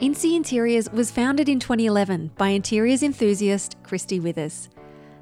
[0.00, 4.70] Incy Interiors was founded in 2011 by interiors enthusiast Kristy Withers.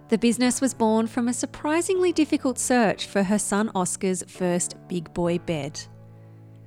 [0.08, 5.12] The business was born from a surprisingly difficult search for her son Oscar's first big
[5.12, 5.80] boy bed.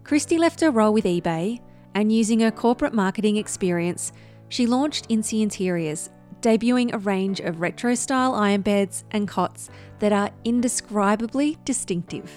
[0.04, 1.62] Kristy left her role with eBay
[1.96, 4.12] and using her corporate marketing experience,
[4.50, 6.10] she launched Incy Interiors,
[6.41, 9.70] debuting a range of retro style iron beds and cots
[10.00, 12.30] that are indescribably distinctive.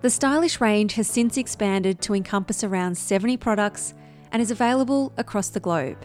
[0.00, 3.92] The stylish range has since expanded to encompass around 70 products
[4.32, 5.98] and is available across the globe.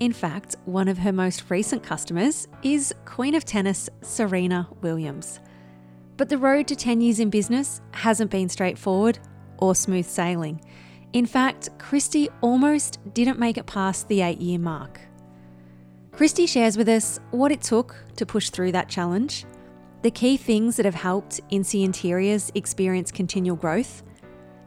[0.00, 5.40] In fact, one of her most recent customers is Queen of Tennis Serena Williams.
[6.16, 9.18] But the road to 10 years in business hasn't been straightforward
[9.58, 10.60] or smooth sailing.
[11.12, 15.00] In fact, Kristy almost didn't make it past the eight year mark.
[16.12, 19.44] Kristy shares with us what it took to push through that challenge,
[20.02, 24.02] the key things that have helped Incy Interiors experience continual growth,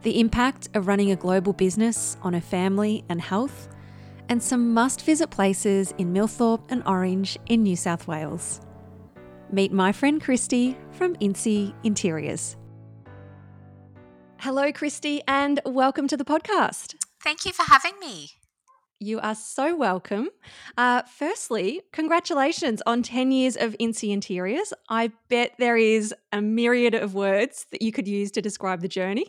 [0.02, 3.68] the impact of running a global business on her family and health,
[4.30, 8.62] and some must visit places in Millthorpe and Orange in New South Wales.
[9.52, 12.56] Meet my friend Kristy from Incy Interiors.
[14.38, 16.96] Hello, Kristy, and welcome to the podcast.
[17.22, 18.30] Thank you for having me.
[19.02, 20.30] You are so welcome.
[20.78, 24.74] Uh, firstly, congratulations on 10 years of Incy Interiors.
[24.90, 28.88] I bet there is a myriad of words that you could use to describe the
[28.88, 29.26] journey.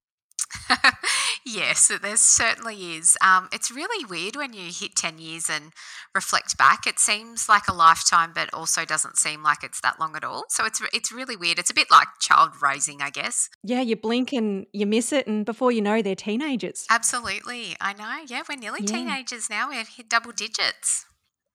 [1.46, 3.16] yes, there certainly is.
[3.24, 5.72] Um, it's really weird when you hit 10 years and
[6.14, 6.86] reflect back.
[6.86, 10.44] It seems like a lifetime, but also doesn't seem like it's that long at all.
[10.48, 11.58] So it's, it's really weird.
[11.58, 13.48] It's a bit like child raising, I guess.
[13.62, 16.86] Yeah, you blink and you miss it, and before you know, they're teenagers.
[16.90, 17.76] Absolutely.
[17.80, 18.24] I know.
[18.26, 18.86] Yeah, we're nearly yeah.
[18.86, 19.70] teenagers now.
[19.70, 21.06] We've hit double digits.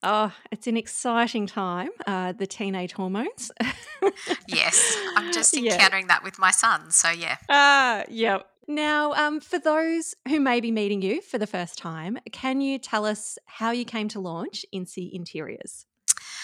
[0.08, 3.52] Oh, it's an exciting time, uh, the teenage hormones.
[4.48, 6.08] yes, I'm just encountering yeah.
[6.10, 6.92] that with my son.
[6.92, 7.38] So, yeah.
[7.50, 8.40] Ah, uh, yeah.
[8.68, 12.80] Now, um, for those who may be meeting you for the first time, can you
[12.80, 15.86] tell us how you came to launch Incy Interiors?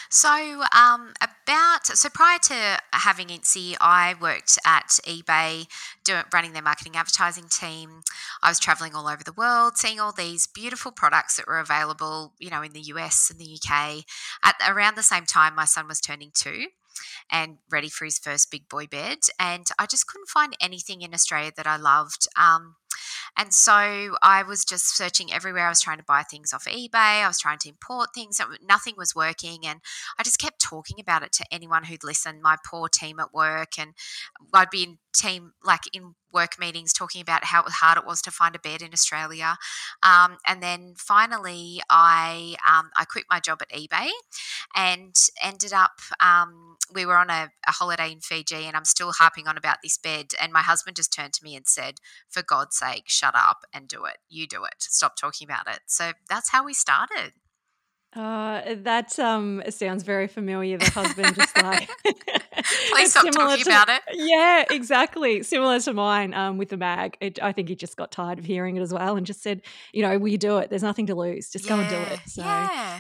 [0.09, 0.29] So,
[0.75, 5.67] um, about so prior to having Incy, I worked at eBay,
[6.03, 8.01] doing running their marketing advertising team.
[8.43, 12.33] I was traveling all over the world, seeing all these beautiful products that were available,
[12.39, 14.03] you know, in the US and the UK.
[14.43, 16.67] At around the same time, my son was turning two
[17.31, 19.19] and ready for his first big boy bed.
[19.39, 22.27] And I just couldn't find anything in Australia that I loved.
[22.37, 22.75] Um,
[23.37, 25.65] and so I was just searching everywhere.
[25.65, 27.23] I was trying to buy things off eBay.
[27.23, 28.41] I was trying to import things.
[28.61, 29.65] Nothing was working.
[29.65, 29.79] And
[30.19, 33.79] I just kept talking about it to anyone who'd listen, my poor team at work.
[33.79, 33.93] And
[34.53, 38.31] I'd be in team, like in work meetings, talking about how hard it was to
[38.31, 39.57] find a bed in Australia.
[40.03, 44.09] Um, and then finally, I, um, I quit my job at eBay
[44.75, 45.99] and ended up.
[46.19, 49.77] Um, we were on a, a, holiday in Fiji and I'm still harping on about
[49.81, 50.33] this bed.
[50.41, 51.95] And my husband just turned to me and said,
[52.29, 54.17] For God's sake, shut up and do it.
[54.29, 54.75] You do it.
[54.79, 55.81] Stop talking about it.
[55.87, 57.33] So that's how we started.
[58.13, 60.77] Uh, that um sounds very familiar.
[60.77, 61.89] The husband just like
[62.91, 64.01] please stop talking to, about it.
[64.13, 65.43] Yeah, exactly.
[65.43, 67.17] Similar to mine um, with the mag.
[67.21, 69.61] It, I think he just got tired of hearing it as well, and just said,
[69.93, 70.69] you know, you do it?
[70.69, 71.49] There's nothing to lose.
[71.49, 72.19] Just yeah, go and do it.
[72.25, 72.99] So yeah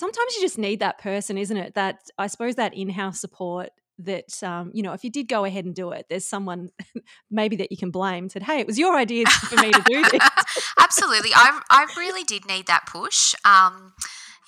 [0.00, 1.74] sometimes you just need that person, isn't it?
[1.74, 3.68] That I suppose that in-house support
[3.98, 6.70] that um, you know if you did go ahead and do it there's someone
[7.30, 10.02] maybe that you can blame said hey it was your idea for me to do
[10.10, 10.22] this
[10.78, 13.92] absolutely I, I really did need that push um,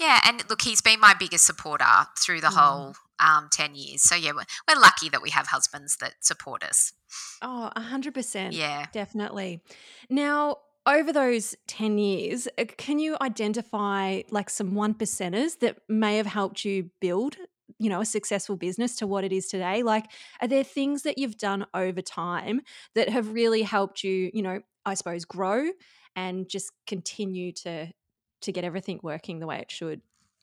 [0.01, 1.85] yeah and look he's been my biggest supporter
[2.19, 2.57] through the mm.
[2.57, 4.03] whole um, 10 years.
[4.03, 6.93] So yeah we're, we're lucky that we have husbands that support us.
[7.41, 8.87] Oh 100% yeah.
[8.93, 9.63] Definitely.
[10.11, 10.57] Now
[10.87, 16.27] over those 10 years, uh, can you identify like some one percenters that may have
[16.27, 17.37] helped you build,
[17.79, 19.83] you know, a successful business to what it is today?
[19.83, 20.07] Like,
[20.41, 22.63] are there things that you've done over time
[22.95, 25.71] that have really helped you, you know, I suppose grow
[26.17, 27.93] and just continue to
[28.43, 30.01] to get everything working the way it should?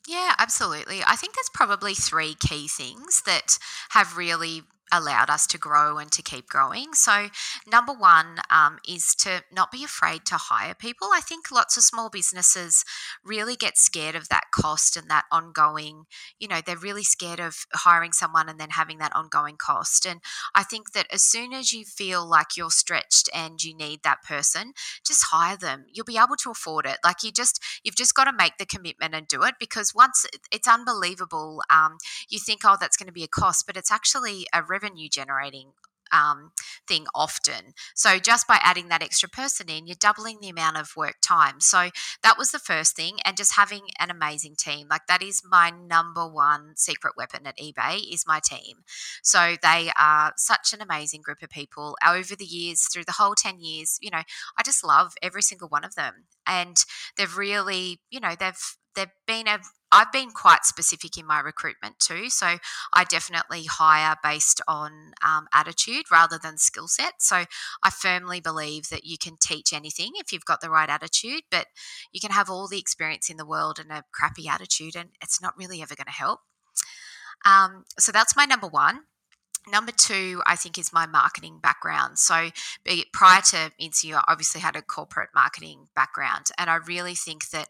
[0.07, 1.01] Yeah, absolutely.
[1.05, 3.59] I think there's probably three key things that
[3.89, 6.93] have really allowed us to grow and to keep growing.
[6.93, 7.29] So,
[7.69, 11.09] number one um, is to not be afraid to hire people.
[11.13, 12.83] I think lots of small businesses
[13.23, 16.05] really get scared of that cost and that ongoing,
[16.39, 20.05] you know, they're really scared of hiring someone and then having that ongoing cost.
[20.05, 20.21] And
[20.55, 24.23] I think that as soon as you feel like you're stretched and you need that
[24.23, 24.73] person,
[25.05, 25.85] just hire them.
[25.91, 26.97] You'll be able to afford it.
[27.03, 30.25] Like you just, you've just got to make the commitment and do it because once
[30.51, 31.97] it's unbelievable, um,
[32.29, 34.78] you think, oh, that's going to be a cost, but it's actually a revenue
[35.09, 35.71] generating
[36.11, 36.51] um,
[36.87, 37.73] thing often.
[37.93, 41.59] So just by adding that extra person in, you're doubling the amount of work time.
[41.59, 41.89] So
[42.23, 44.87] that was the first thing, and just having an amazing team.
[44.89, 48.77] Like that is my number one secret weapon at eBay is my team.
[49.21, 51.95] So they are such an amazing group of people.
[52.05, 54.23] Over the years, through the whole ten years, you know,
[54.57, 56.77] I just love every single one of them, and
[57.17, 59.59] they've really, you know, they've they've been a
[59.91, 62.29] I've been quite specific in my recruitment too.
[62.29, 62.57] So
[62.93, 67.13] I definitely hire based on um, attitude rather than skill set.
[67.19, 67.45] So
[67.83, 71.67] I firmly believe that you can teach anything if you've got the right attitude, but
[72.11, 75.41] you can have all the experience in the world and a crappy attitude, and it's
[75.41, 76.41] not really ever going to help.
[77.45, 79.01] Um, so that's my number one.
[79.67, 82.17] Number two, I think, is my marketing background.
[82.17, 82.49] So,
[83.13, 86.47] prior to Incy, I obviously had a corporate marketing background.
[86.57, 87.67] And I really think that,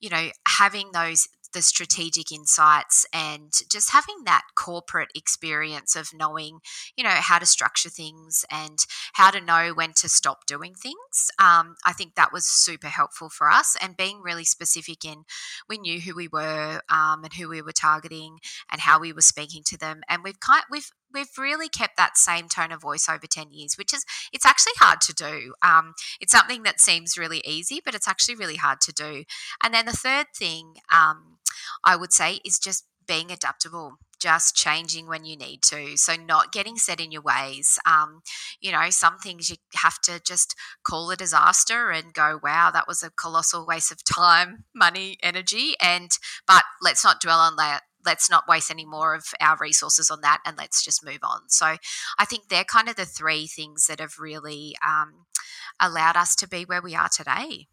[0.00, 6.60] you know, having those the strategic insights and just having that corporate experience of knowing,
[6.96, 8.78] you know, how to structure things and
[9.14, 11.30] how to know when to stop doing things.
[11.38, 15.24] Um, I think that was super helpful for us and being really specific in
[15.68, 18.38] we knew who we were um, and who we were targeting
[18.70, 20.02] and how we were speaking to them.
[20.08, 23.74] And we've kind we've we've really kept that same tone of voice over 10 years
[23.76, 25.54] which is it's actually hard to do.
[25.62, 29.24] Um, it's something that seems really easy but it's actually really hard to do.
[29.62, 31.38] And then the third thing um,
[31.84, 35.96] I would say is just being adaptable just changing when you need to.
[35.96, 37.78] So not getting set in your ways.
[37.86, 38.22] Um,
[38.60, 40.54] you know some things you have to just
[40.84, 45.74] call a disaster and go wow that was a colossal waste of time money energy
[45.80, 46.10] and
[46.46, 50.22] but let's not dwell on that let's not waste any more of our resources on
[50.22, 51.76] that and let's just move on so
[52.18, 55.26] i think they're kind of the three things that have really um,
[55.78, 57.68] allowed us to be where we are today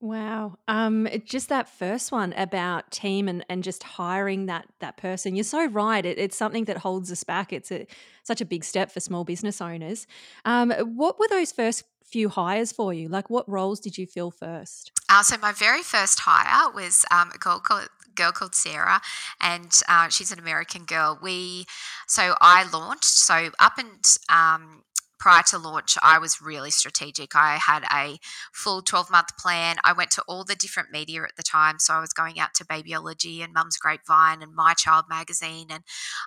[0.00, 0.58] Wow.
[0.68, 5.34] Um, just that first one about team and, and just hiring that that person.
[5.34, 6.06] You're so right.
[6.06, 7.52] It, it's something that holds us back.
[7.52, 7.84] It's a,
[8.22, 10.06] such a big step for small business owners.
[10.44, 13.08] Um, what were those first few hires for you?
[13.08, 14.92] Like, what roles did you fill first?
[15.08, 19.00] Uh, so my very first hire was um, a girl called girl called Sarah,
[19.40, 21.18] and uh, she's an American girl.
[21.22, 21.64] We,
[22.06, 23.04] so I launched.
[23.04, 24.82] So up and um,
[25.18, 27.34] prior to launch, I was really strategic.
[27.34, 28.18] I had a
[28.52, 29.76] full 12 month plan.
[29.84, 31.78] I went to all the different media at the time.
[31.78, 35.66] So I was going out to Babyology and Mum's Grapevine and My Child magazine.
[35.70, 35.84] And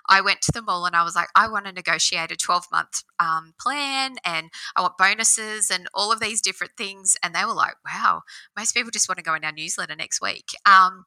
[0.08, 2.66] I went to them all and I was like, I want to negotiate a 12
[2.70, 7.16] month um, plan and I want bonuses and all of these different things.
[7.22, 8.22] And they were like, wow,
[8.56, 10.50] most people just want to go in our newsletter next week.
[10.66, 11.04] Um,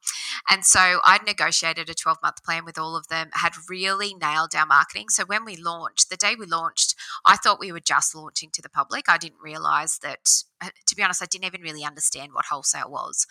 [0.48, 4.54] and so I negotiated a 12 month plan with all of them, had really nailed
[4.54, 5.08] our marketing.
[5.10, 6.94] So when we launched, the day we launched,
[7.24, 9.08] I thought we were just launching to the public.
[9.08, 13.26] I didn't realize that to be honest, I didn't even really understand what wholesale was.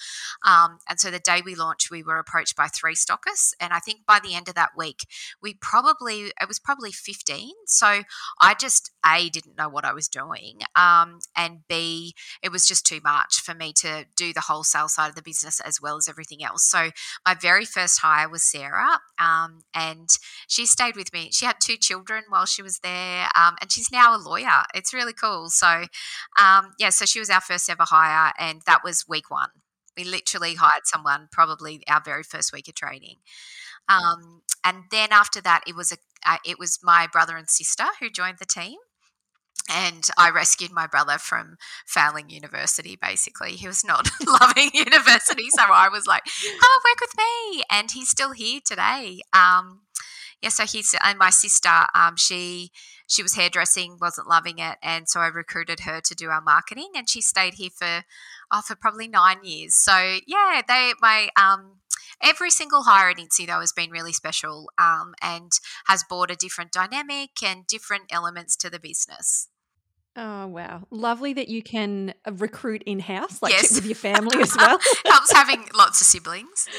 [0.46, 3.54] Um, and so the day we launched, we were approached by three stockists.
[3.60, 5.08] And I think by the end of that week,
[5.42, 7.52] we probably, it was probably 15.
[7.68, 8.04] So
[8.40, 10.60] I just, A, didn't know what I was doing.
[10.76, 12.14] Um, and B,
[12.44, 15.60] it was just too much for me to do the wholesale side of the business
[15.60, 16.64] as well as everything else.
[16.64, 16.92] So
[17.26, 19.00] my very first hire was Sarah.
[19.20, 20.10] Um, and
[20.48, 21.30] she stayed with me.
[21.32, 23.28] She had two children while she was there.
[23.36, 24.64] Um, and she's now a lawyer.
[24.74, 25.50] It's really cool.
[25.50, 25.86] So,
[26.42, 29.50] um, yeah, so she was our first ever hire, and that was week one.
[29.98, 33.18] We literally hired someone, probably our very first week of training.
[33.88, 37.86] Um, and then after that, it was a uh, it was my brother and sister
[38.00, 38.78] who joined the team
[39.70, 42.98] and I rescued my brother from failing university.
[43.02, 47.92] Basically, he was not loving university, so I was like, "Come work with me," and
[47.92, 49.22] he's still here today.
[49.34, 49.82] Um,
[50.42, 52.72] yeah, so he's and my sister, um, she
[53.08, 56.92] she was hairdressing, wasn't loving it, and so I recruited her to do our marketing,
[56.96, 58.04] and she stayed here for
[58.52, 59.76] oh, for probably nine years.
[59.76, 61.80] So yeah, they my um
[62.22, 65.52] every single hire Incy though has been really special um, and
[65.88, 69.50] has brought a different dynamic and different elements to the business.
[70.18, 73.76] Oh wow, lovely that you can uh, recruit in house, like yes.
[73.76, 74.80] with your family as well.
[75.06, 76.68] Helps having lots of siblings.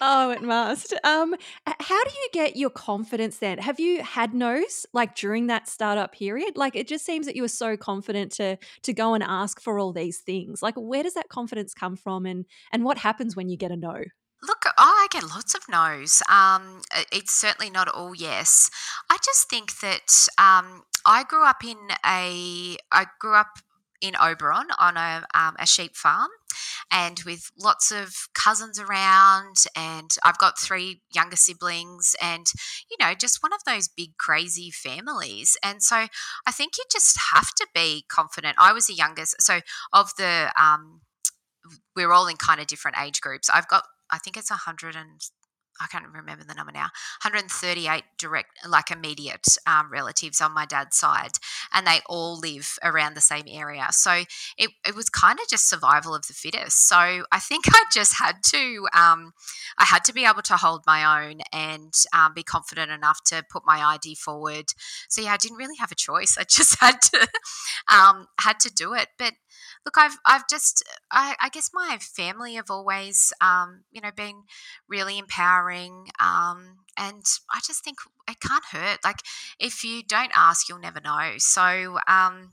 [0.00, 0.94] Oh, it must.
[1.02, 1.34] Um,
[1.66, 3.58] how do you get your confidence then?
[3.58, 6.56] Have you had no's like during that startup period?
[6.56, 9.80] Like it just seems that you were so confident to to go and ask for
[9.80, 10.62] all these things.
[10.62, 13.76] Like where does that confidence come from, and and what happens when you get a
[13.76, 14.04] no?
[14.40, 16.22] Look, I get lots of no's.
[16.30, 18.70] Um, it's certainly not all yes.
[19.10, 23.58] I just think that um, I grew up in a I grew up
[24.00, 26.28] in Oberon on a, um, a sheep farm
[26.92, 32.46] and with lots of cousins around and I've got three younger siblings and
[32.90, 35.56] you know just one of those big crazy families.
[35.64, 36.06] And so
[36.46, 38.56] I think you just have to be confident.
[38.58, 39.60] I was the youngest so
[39.94, 41.00] of the um,
[41.96, 43.48] we're all in kind of different age groups.
[43.48, 45.22] I've got I think it's 100 and
[45.80, 46.88] I can't remember the number now,
[47.22, 51.32] 138 direct, like immediate um, relatives on my dad's side,
[51.72, 53.86] and they all live around the same area.
[53.90, 54.24] So
[54.56, 56.88] it, it was kind of just survival of the fittest.
[56.88, 59.32] So I think I just had to, um,
[59.78, 63.44] I had to be able to hold my own and um, be confident enough to
[63.50, 64.66] put my ID forward.
[65.08, 66.36] So yeah, I didn't really have a choice.
[66.40, 67.28] I just had to,
[67.92, 69.08] um, had to do it.
[69.18, 69.34] But
[69.88, 74.42] look, I've I've just I, I guess my family have always um, you know been
[74.86, 77.96] really empowering, um, and I just think
[78.28, 78.98] it can't hurt.
[79.02, 79.20] Like
[79.58, 81.34] if you don't ask, you'll never know.
[81.38, 81.62] So
[82.06, 82.52] um,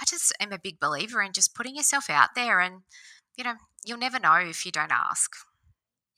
[0.00, 2.82] I just am a big believer in just putting yourself out there, and
[3.38, 3.54] you know
[3.84, 5.32] you'll never know if you don't ask.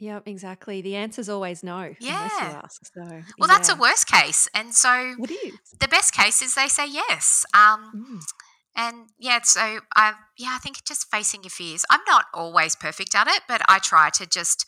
[0.01, 0.81] Yeah, exactly.
[0.81, 1.95] The answer's always no.
[2.01, 2.29] Yeah.
[2.63, 3.47] Ask, so, well, yeah.
[3.47, 7.47] that's a worst case, and so what is the best case is they say yes.
[7.55, 8.48] Um, mm.
[8.79, 11.85] And yeah, so I yeah, I think just facing your fears.
[11.91, 14.65] I'm not always perfect at it, but I try to just.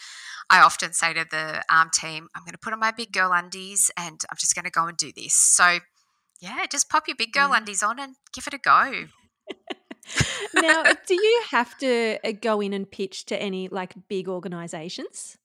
[0.52, 3.31] I often say to the um, team, I'm going to put on my big girl
[3.33, 5.33] undies and I'm just going to go and do this.
[5.33, 5.79] So
[6.40, 7.59] yeah, just pop your big girl yeah.
[7.59, 9.07] undies on and give it a go.
[10.55, 15.37] now, do you have to uh, go in and pitch to any like big organizations?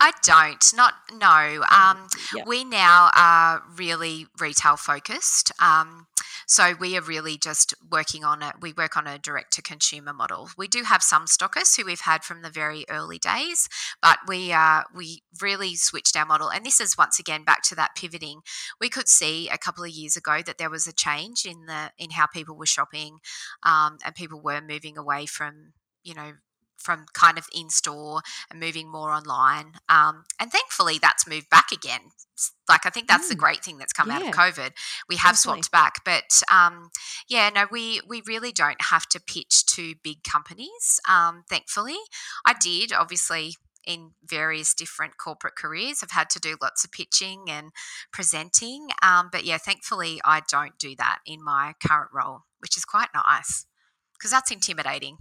[0.00, 0.72] I don't.
[0.74, 1.62] Not no.
[1.72, 2.46] Um, yep.
[2.46, 5.52] We now are really retail focused.
[5.62, 6.06] Um,
[6.48, 8.54] so we are really just working on it.
[8.62, 10.48] We work on a direct to consumer model.
[10.56, 13.68] We do have some stockists who we've had from the very early days,
[14.00, 16.48] but we uh, we really switched our model.
[16.48, 18.40] And this is once again back to that pivoting.
[18.80, 21.92] We could see a couple of years ago that there was a change in the
[21.98, 23.18] in how people were shopping,
[23.62, 26.32] um, and people were moving away from you know
[26.78, 28.20] from kind of in store
[28.50, 29.72] and moving more online.
[29.88, 32.00] Um, and thankfully, that's moved back again.
[32.68, 33.30] Like I think that's mm.
[33.30, 34.16] the great thing that's come yeah.
[34.16, 34.70] out of COVID.
[35.08, 35.62] We have Definitely.
[35.62, 36.90] swapped back, but um,
[37.28, 41.00] yeah, no, we we really don't have to pitch to big companies.
[41.08, 41.96] Um, thankfully,
[42.46, 43.54] I did obviously
[43.88, 46.00] in various different corporate careers.
[46.02, 47.70] I've had to do lots of pitching and
[48.12, 48.88] presenting.
[49.02, 53.08] Um, but yeah, thankfully, I don't do that in my current role, which is quite
[53.14, 53.64] nice
[54.12, 55.18] because that's intimidating.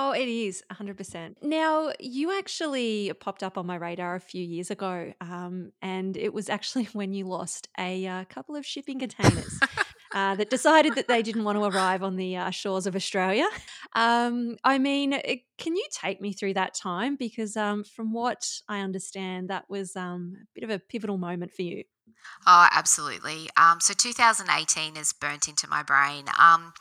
[0.00, 1.42] Oh, it is 100%.
[1.42, 6.32] Now, you actually popped up on my radar a few years ago, um, and it
[6.32, 9.58] was actually when you lost a uh, couple of shipping containers.
[10.14, 13.46] uh, that decided that they didn't want to arrive on the uh, shores of Australia.
[13.94, 17.16] Um, I mean, it, eh, can you take me through that time?
[17.16, 21.52] Because um, from what I understand, that was um, a bit of a pivotal moment
[21.52, 21.84] for you.
[22.46, 23.48] Oh, absolutely.
[23.56, 26.26] Um, so 2018 is burnt into my brain.
[26.38, 26.74] Um,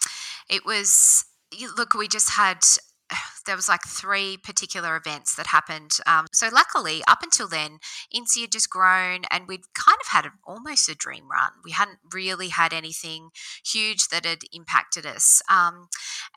[0.50, 1.24] it was
[1.78, 2.60] look, we just had
[3.48, 5.98] there was like three particular events that happened.
[6.06, 7.80] Um, so luckily, up until then,
[8.16, 11.52] Incy had just grown, and we'd kind of had a, almost a dream run.
[11.64, 13.30] We hadn't really had anything
[13.66, 15.42] huge that had impacted us.
[15.50, 15.88] Um,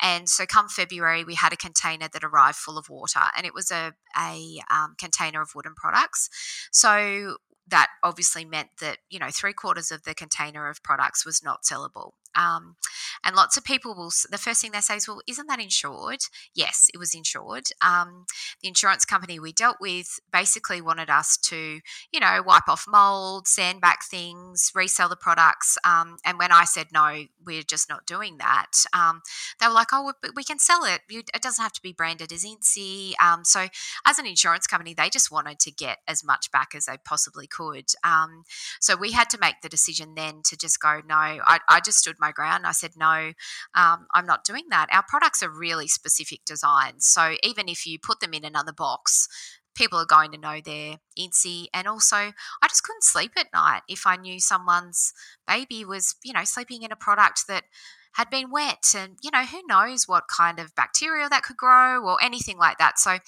[0.00, 3.52] and so, come February, we had a container that arrived full of water, and it
[3.52, 6.30] was a a um, container of wooden products.
[6.72, 7.36] So
[7.68, 11.62] that obviously meant that you know three quarters of the container of products was not
[11.62, 12.76] sellable um,
[13.24, 16.20] and lots of people will, the first thing they say is, well, isn't that insured?
[16.54, 17.64] Yes, it was insured.
[17.82, 18.24] Um,
[18.62, 21.80] the insurance company we dealt with basically wanted us to,
[22.12, 25.76] you know, wipe off mold, sand back things, resell the products.
[25.84, 29.22] Um, and when I said, no, we're just not doing that, um,
[29.60, 31.00] they were like, oh, we can sell it.
[31.08, 33.12] It doesn't have to be branded as Incy.
[33.20, 33.66] Um, so
[34.06, 37.46] as an insurance company, they just wanted to get as much back as they possibly
[37.46, 37.86] could.
[38.04, 38.44] Um,
[38.80, 41.98] so we had to make the decision then to just go, no, I, I just
[41.98, 42.66] stood my ground.
[42.66, 43.32] I said, no,
[43.74, 44.88] um, I'm not doing that.
[44.92, 47.06] Our products are really specific designs.
[47.06, 49.28] So even if you put them in another box,
[49.74, 51.66] people are going to know they're Incy.
[51.72, 55.12] And also, I just couldn't sleep at night if I knew someone's
[55.46, 57.64] baby was, you know, sleeping in a product that
[58.12, 62.04] had been wet and you know who knows what kind of bacteria that could grow
[62.04, 62.98] or anything like that.
[62.98, 63.18] So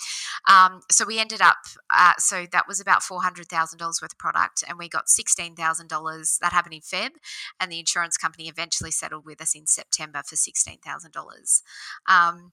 [0.48, 1.58] um, so we ended up
[1.94, 6.74] uh, so that was about $400000 worth of product and we got $16000 that happened
[6.74, 7.10] in feb
[7.60, 11.62] and the insurance company eventually settled with us in september for $16000
[12.08, 12.52] um,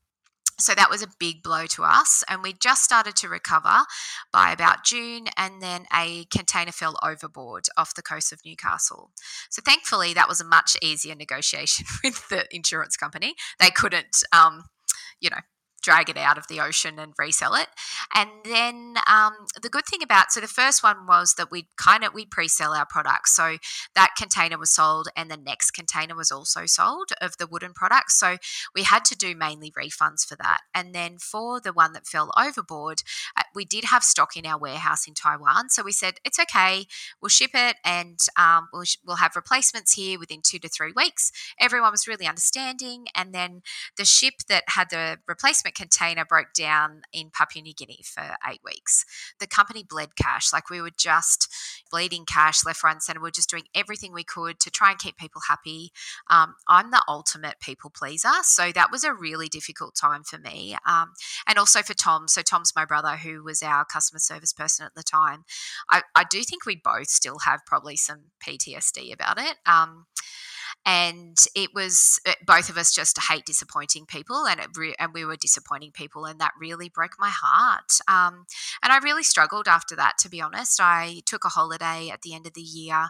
[0.60, 2.24] so that was a big blow to us.
[2.28, 3.86] And we just started to recover
[4.32, 9.12] by about June, and then a container fell overboard off the coast of Newcastle.
[9.50, 13.36] So thankfully, that was a much easier negotiation with the insurance company.
[13.60, 14.66] They couldn't, um,
[15.20, 15.42] you know,
[15.81, 17.67] drag it out of the ocean and resell it.
[18.13, 22.03] And then um, the good thing about so the first one was that we kind
[22.03, 23.36] of we pre-sell our products.
[23.36, 23.57] So
[23.95, 28.19] that container was sold, and the next container was also sold of the wooden products.
[28.19, 28.38] So
[28.75, 30.59] we had to do mainly refunds for that.
[30.74, 33.03] And then for the one that fell overboard,
[33.38, 35.69] uh, we did have stock in our warehouse in Taiwan.
[35.69, 36.86] So we said it's okay,
[37.21, 41.31] we'll ship it, and um, we'll we'll have replacements here within two to three weeks.
[41.59, 43.62] Everyone was really understanding, and then
[43.98, 48.62] the ship that had the replacement container broke down in Papua New Guinea for eight
[48.64, 49.06] weeks.
[49.40, 50.52] The company bled cash.
[50.54, 51.52] Like we were just
[51.92, 53.20] bleeding cash left, right, and center.
[53.20, 55.92] We are just doing everything we could to try and keep people happy.
[56.30, 58.30] Um, I'm the ultimate people pleaser.
[58.44, 60.76] So that was a really difficult time for me.
[60.86, 61.14] Um,
[61.48, 62.28] and also for Tom.
[62.28, 65.46] So Tom's my brother who was our customer service person at the time.
[65.90, 69.58] I, I do think we both still have probably some PTSD about it.
[69.66, 70.06] Um,
[70.86, 75.25] and it was uh, both of us just hate disappointing people and re- and we
[75.25, 78.45] were disappointing people and that really broke my heart um,
[78.81, 80.79] and i really struggled after that to be honest.
[80.81, 83.07] I took a holiday at the end of the year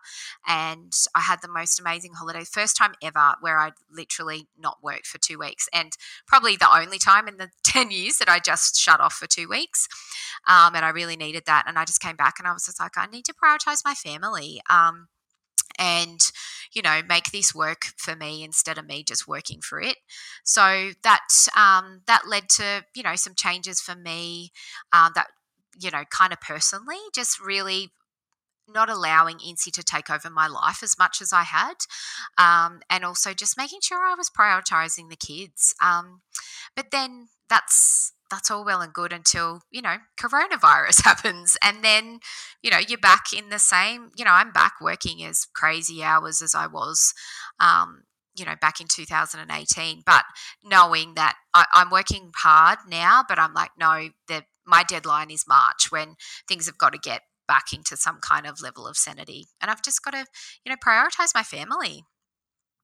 [0.47, 5.07] and i had the most amazing holiday first time ever where i literally not worked
[5.07, 5.93] for two weeks and
[6.27, 9.47] probably the only time in the 10 years that i just shut off for two
[9.47, 9.87] weeks
[10.47, 12.79] um, and i really needed that and i just came back and i was just
[12.79, 15.07] like i need to prioritize my family um,
[15.79, 16.31] and
[16.73, 19.95] you know make this work for me instead of me just working for it
[20.43, 24.51] so that um, that led to you know some changes for me
[24.93, 25.27] um, that
[25.79, 27.91] you know kind of personally just really
[28.71, 31.73] not allowing Incy to take over my life as much as I had,
[32.37, 35.73] um, and also just making sure I was prioritizing the kids.
[35.81, 36.21] Um,
[36.75, 42.19] but then that's that's all well and good until you know coronavirus happens and then
[42.61, 46.41] you know you're back in the same you know i'm back working as crazy hours
[46.41, 47.13] as i was
[47.59, 48.03] um,
[48.35, 50.23] you know back in 2018 but
[50.63, 55.45] knowing that I, am working hard now but i'm like no the, my deadline is
[55.47, 56.15] march when
[56.47, 59.83] things have got to get back into some kind of level of sanity and i've
[59.83, 60.25] just got to
[60.63, 62.03] you know prioritize my family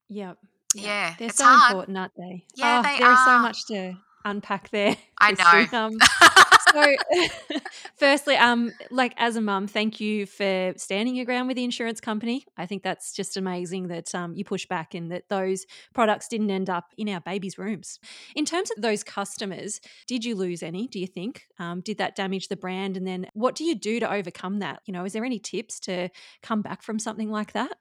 [0.10, 0.38] yep
[0.76, 1.72] yeah, they're it's so hard.
[1.72, 2.44] important, aren't they?
[2.56, 3.26] Yeah, oh, they there's are.
[3.26, 3.96] so much to
[4.26, 4.98] unpack there.
[5.20, 5.78] I know.
[5.78, 5.98] Um,
[6.74, 7.60] so,
[7.98, 12.02] firstly, um, like as a mum, thank you for standing your ground with the insurance
[12.02, 12.46] company.
[12.58, 16.52] I think that's just amazing that um, you push back and that those products didn't
[16.52, 18.00] end up in our babies' rooms.
[18.36, 20.88] In terms of those customers, did you lose any?
[20.88, 21.44] Do you think?
[21.60, 22.98] Um, did that damage the brand?
[22.98, 24.82] And then, what do you do to overcome that?
[24.86, 26.10] You know, is there any tips to
[26.42, 27.78] come back from something like that?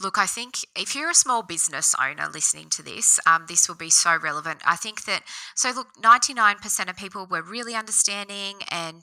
[0.00, 3.76] Look, I think if you're a small business owner listening to this, um, this will
[3.76, 4.62] be so relevant.
[4.64, 5.22] I think that,
[5.54, 9.02] so look, 99% of people were really understanding and,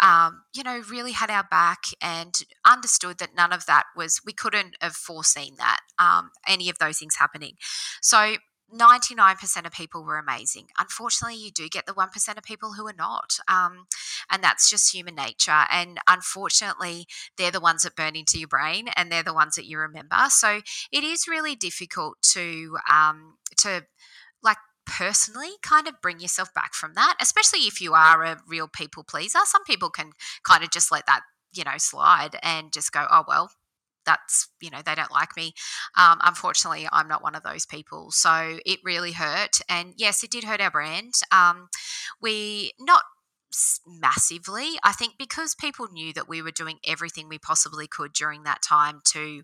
[0.00, 2.32] um, you know, really had our back and
[2.64, 6.98] understood that none of that was, we couldn't have foreseen that, um, any of those
[6.98, 7.54] things happening.
[8.00, 8.36] So
[8.72, 10.68] 99% of people were amazing.
[10.78, 13.38] Unfortunately, you do get the 1% of people who are not.
[13.48, 13.86] Um,
[14.30, 15.64] and that's just human nature.
[15.70, 17.06] And unfortunately,
[17.38, 20.16] they're the ones that burn into your brain and they're the ones that you remember.
[20.28, 23.86] So it is really difficult to, um, to
[24.42, 28.68] like, personally kind of bring yourself back from that, especially if you are a real
[28.68, 29.40] people pleaser.
[29.44, 30.12] Some people can
[30.44, 33.50] kind of just let that, you know, slide and just go, oh, well,
[34.06, 35.52] that's you know they don't like me.
[35.96, 39.60] Um, unfortunately i'm not one of those people so it really hurt.
[39.68, 41.14] And yes it did hurt our brand.
[41.32, 41.68] Um,
[42.20, 43.02] we not
[43.86, 44.70] massively.
[44.82, 48.62] I think because people knew that we were doing everything we possibly could during that
[48.62, 49.42] time to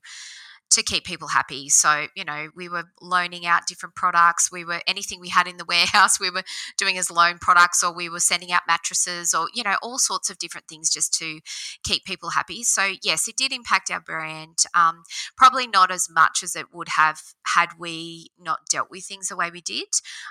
[0.72, 1.68] to keep people happy.
[1.68, 4.50] So, you know, we were loaning out different products.
[4.50, 6.42] We were anything we had in the warehouse, we were
[6.78, 10.30] doing as loan products, or we were sending out mattresses, or, you know, all sorts
[10.30, 11.40] of different things just to
[11.84, 12.62] keep people happy.
[12.62, 14.58] So, yes, it did impact our brand.
[14.74, 15.02] Um,
[15.36, 19.36] probably not as much as it would have had we not dealt with things the
[19.36, 19.88] way we did.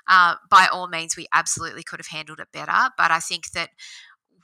[0.08, 2.90] Uh, by all means, we absolutely could have handled it better.
[2.98, 3.70] But I think that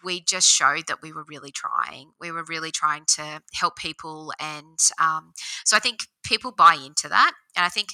[0.03, 2.11] we just showed that we were really trying.
[2.19, 4.33] We were really trying to help people.
[4.39, 5.33] And um,
[5.65, 7.33] so I think people buy into that.
[7.55, 7.89] And I think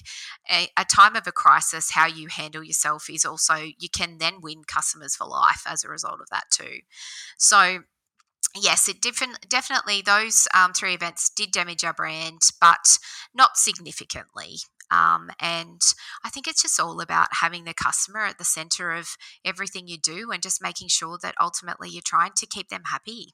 [0.52, 4.42] a, a, time of a crisis, how you handle yourself is also, you can then
[4.42, 6.80] win customers for life as a result of that too.
[7.38, 7.80] So,
[8.56, 12.98] yes, it different, definitely those um, three events did damage our brand, but
[13.34, 14.58] not significantly.
[14.94, 15.82] Um, and
[16.24, 19.98] I think it's just all about having the customer at the center of everything you
[19.98, 23.34] do and just making sure that ultimately you're trying to keep them happy.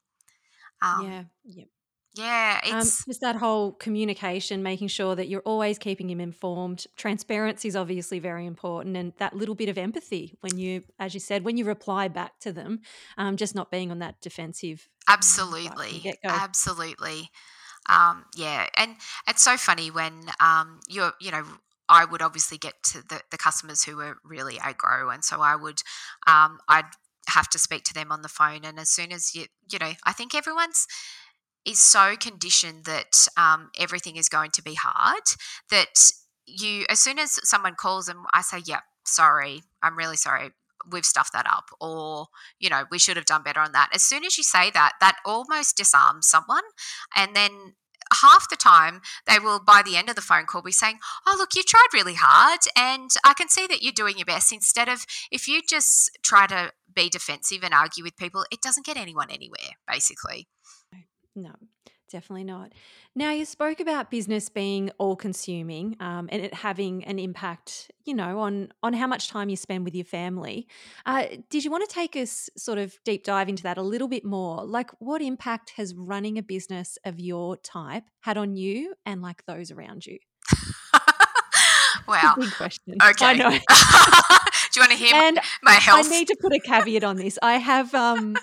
[0.81, 1.23] Um, yeah.
[1.43, 1.67] Yep.
[2.15, 6.19] Yeah, um, it's um, just that whole communication, making sure that you're always keeping him
[6.19, 6.87] informed.
[6.95, 11.19] Transparency is obviously very important, and that little bit of empathy when you, as you
[11.19, 12.79] said, when you reply back to them,
[13.17, 14.89] um, just not being on that defensive.
[15.07, 17.29] Absolutely, um, absolutely.
[17.89, 18.95] Um, yeah, and
[19.27, 21.43] it's so funny when um, you're, you know,
[21.89, 25.55] I would obviously get to the, the customers who were really aggro, and so I
[25.55, 25.81] would,
[26.27, 26.85] um, I'd
[27.29, 28.63] have to speak to them on the phone.
[28.63, 30.85] And as soon as you, you know, I think everyone's
[31.65, 35.23] is so conditioned that um, everything is going to be hard
[35.69, 36.11] that
[36.45, 40.51] you, as soon as someone calls and I say, "Yeah, sorry, I'm really sorry."
[40.89, 42.27] We've stuffed that up, or
[42.59, 43.89] you know, we should have done better on that.
[43.93, 46.63] As soon as you say that, that almost disarms someone,
[47.15, 47.73] and then
[48.21, 51.35] half the time they will by the end of the phone call be saying oh
[51.37, 54.51] look you tried really hard and i can see that you're doing your best.
[54.51, 58.85] Instead of if you just try to be defensive and argue with people it doesn't
[58.85, 60.47] get anyone anywhere basically.
[61.35, 61.53] No
[62.09, 62.73] definitely not.
[63.15, 68.13] Now you spoke about business being all consuming um, and it having an impact you
[68.13, 70.67] know on on how much time you spend with your family.
[71.05, 74.07] Uh, did you want to take us sort of deep dive into that a little
[74.07, 74.65] bit more?
[74.65, 79.45] Like what impact has running a business of your type had on you and like
[79.45, 80.19] those around you?
[82.07, 82.95] Wow big question.
[83.01, 83.25] Okay.
[83.25, 83.49] i know
[84.71, 87.17] do you want to hear and my health I need to put a caveat on
[87.17, 87.37] this.
[87.41, 88.35] I have um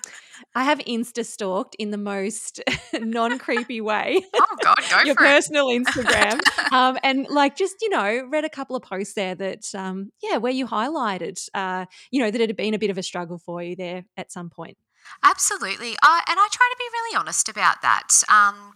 [0.54, 2.62] I have Insta stalked in the most
[2.94, 4.20] non creepy way.
[4.34, 6.40] oh god go Your it personal Instagram,
[6.72, 10.38] um, and like just you know read a couple of posts there that um, yeah
[10.38, 13.38] where you highlighted uh, you know that it had been a bit of a struggle
[13.38, 14.76] for you there at some point.
[15.22, 15.92] Absolutely.
[16.02, 18.08] Uh, and I try to be really honest about that.
[18.28, 18.72] Um,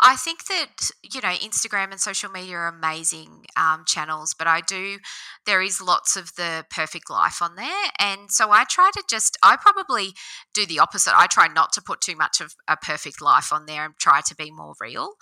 [0.00, 4.60] I think that, you know, Instagram and social media are amazing um, channels, but I
[4.60, 4.98] do,
[5.44, 7.90] there is lots of the perfect life on there.
[7.98, 10.14] And so I try to just, I probably
[10.54, 11.14] do the opposite.
[11.16, 14.20] I try not to put too much of a perfect life on there and try
[14.26, 15.14] to be more real.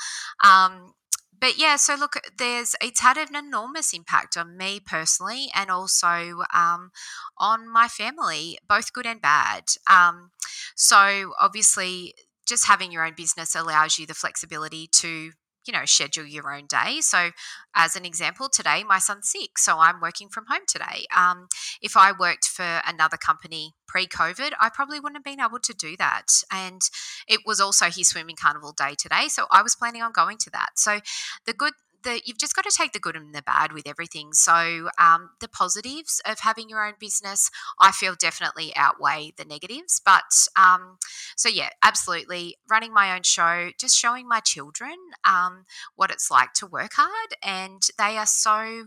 [0.45, 0.93] Um,
[1.39, 6.43] but yeah, so look, there's it's had an enormous impact on me personally, and also
[6.55, 6.91] um,
[7.39, 9.65] on my family, both good and bad.
[9.87, 10.31] Um,
[10.75, 12.15] so obviously,
[12.47, 15.33] just having your own business allows you the flexibility to
[15.67, 17.01] you know schedule your own day.
[17.01, 17.31] So
[17.75, 21.07] as an example today my son's sick so i'm working from home today.
[21.15, 21.49] Um,
[21.83, 25.97] if i worked for another company pre-covid i probably wouldn't have been able to do
[25.99, 26.27] that.
[26.53, 26.83] And
[27.29, 30.51] it was also his swimming carnival day today so i was planning on going to
[30.51, 30.71] that.
[30.77, 31.01] So
[31.47, 34.33] the good the, you've just got to take the good and the bad with everything.
[34.33, 40.01] So um, the positives of having your own business, I feel definitely outweigh the negatives.
[40.05, 40.25] But
[40.57, 40.99] um,
[41.37, 46.53] so yeah, absolutely, running my own show, just showing my children um, what it's like
[46.55, 48.87] to work hard, and they are so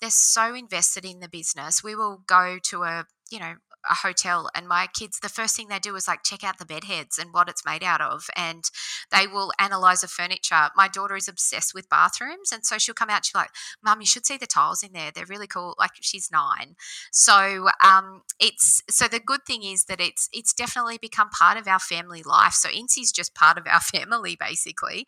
[0.00, 1.84] they're so invested in the business.
[1.84, 3.54] We will go to a you know
[3.88, 6.66] a hotel and my kids the first thing they do is like check out the
[6.66, 8.70] bed heads and what it's made out of and
[9.10, 10.68] they will analyze the furniture.
[10.76, 13.50] My daughter is obsessed with bathrooms and so she'll come out she's like
[13.82, 16.76] mum you should see the tiles in there they're really cool like she's nine.
[17.12, 21.66] So um it's so the good thing is that it's it's definitely become part of
[21.66, 25.06] our family life so Incy's just part of our family basically.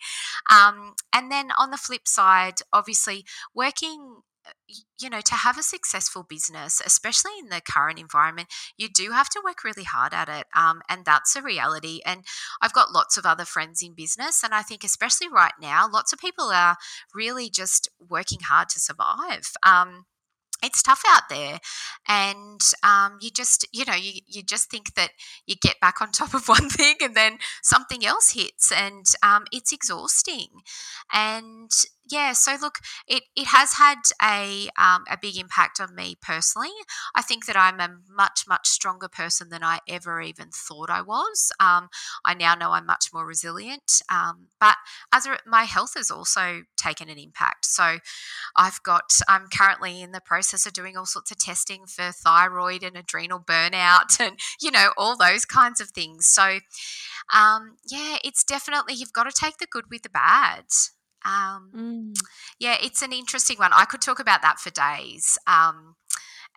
[0.51, 4.23] Um and then on the flip side obviously working
[4.99, 9.29] you know, to have a successful business, especially in the current environment, you do have
[9.31, 10.47] to work really hard at it.
[10.55, 12.01] Um, and that's a reality.
[12.07, 12.25] And
[12.61, 14.43] I've got lots of other friends in business.
[14.43, 16.77] And I think, especially right now, lots of people are
[17.15, 19.53] really just working hard to survive.
[19.65, 20.07] Um,
[20.63, 21.59] it's tough out there
[22.09, 25.11] and um, you just you know you, you just think that
[25.47, 29.45] you get back on top of one thing and then something else hits and um,
[29.53, 30.49] it's exhausting
[31.13, 31.71] and
[32.11, 36.71] yeah, so look, it, it has had a um, a big impact on me personally.
[37.15, 41.01] I think that I'm a much much stronger person than I ever even thought I
[41.01, 41.53] was.
[41.61, 41.89] Um,
[42.25, 44.77] I now know I'm much more resilient, um, but
[45.13, 47.67] as a, my health has also taken an impact.
[47.67, 47.99] So
[48.57, 52.83] I've got I'm currently in the process of doing all sorts of testing for thyroid
[52.83, 56.27] and adrenal burnout, and you know all those kinds of things.
[56.27, 56.59] So
[57.33, 60.65] um, yeah, it's definitely you've got to take the good with the bad.
[61.25, 62.15] Um, mm.
[62.59, 63.71] Yeah, it's an interesting one.
[63.73, 65.39] I could talk about that for days.
[65.47, 65.97] Um,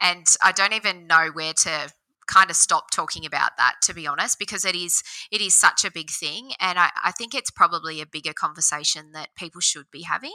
[0.02, 1.92] and I don't even know where to
[2.28, 5.86] kind of stop talking about that to be honest because it is it is such
[5.86, 9.86] a big thing and I, I think it's probably a bigger conversation that people should
[9.92, 10.34] be having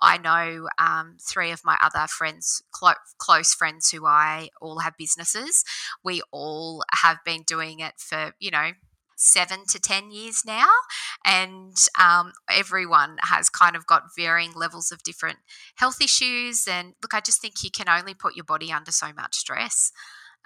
[0.00, 4.98] i know um, three of my other friends clo- close friends who i all have
[4.98, 5.64] businesses
[6.04, 8.72] we all have been doing it for you know
[9.22, 10.68] seven to 10 years now.
[11.24, 15.38] And um, everyone has kind of got varying levels of different
[15.76, 16.66] health issues.
[16.68, 19.92] And look, I just think you can only put your body under so much stress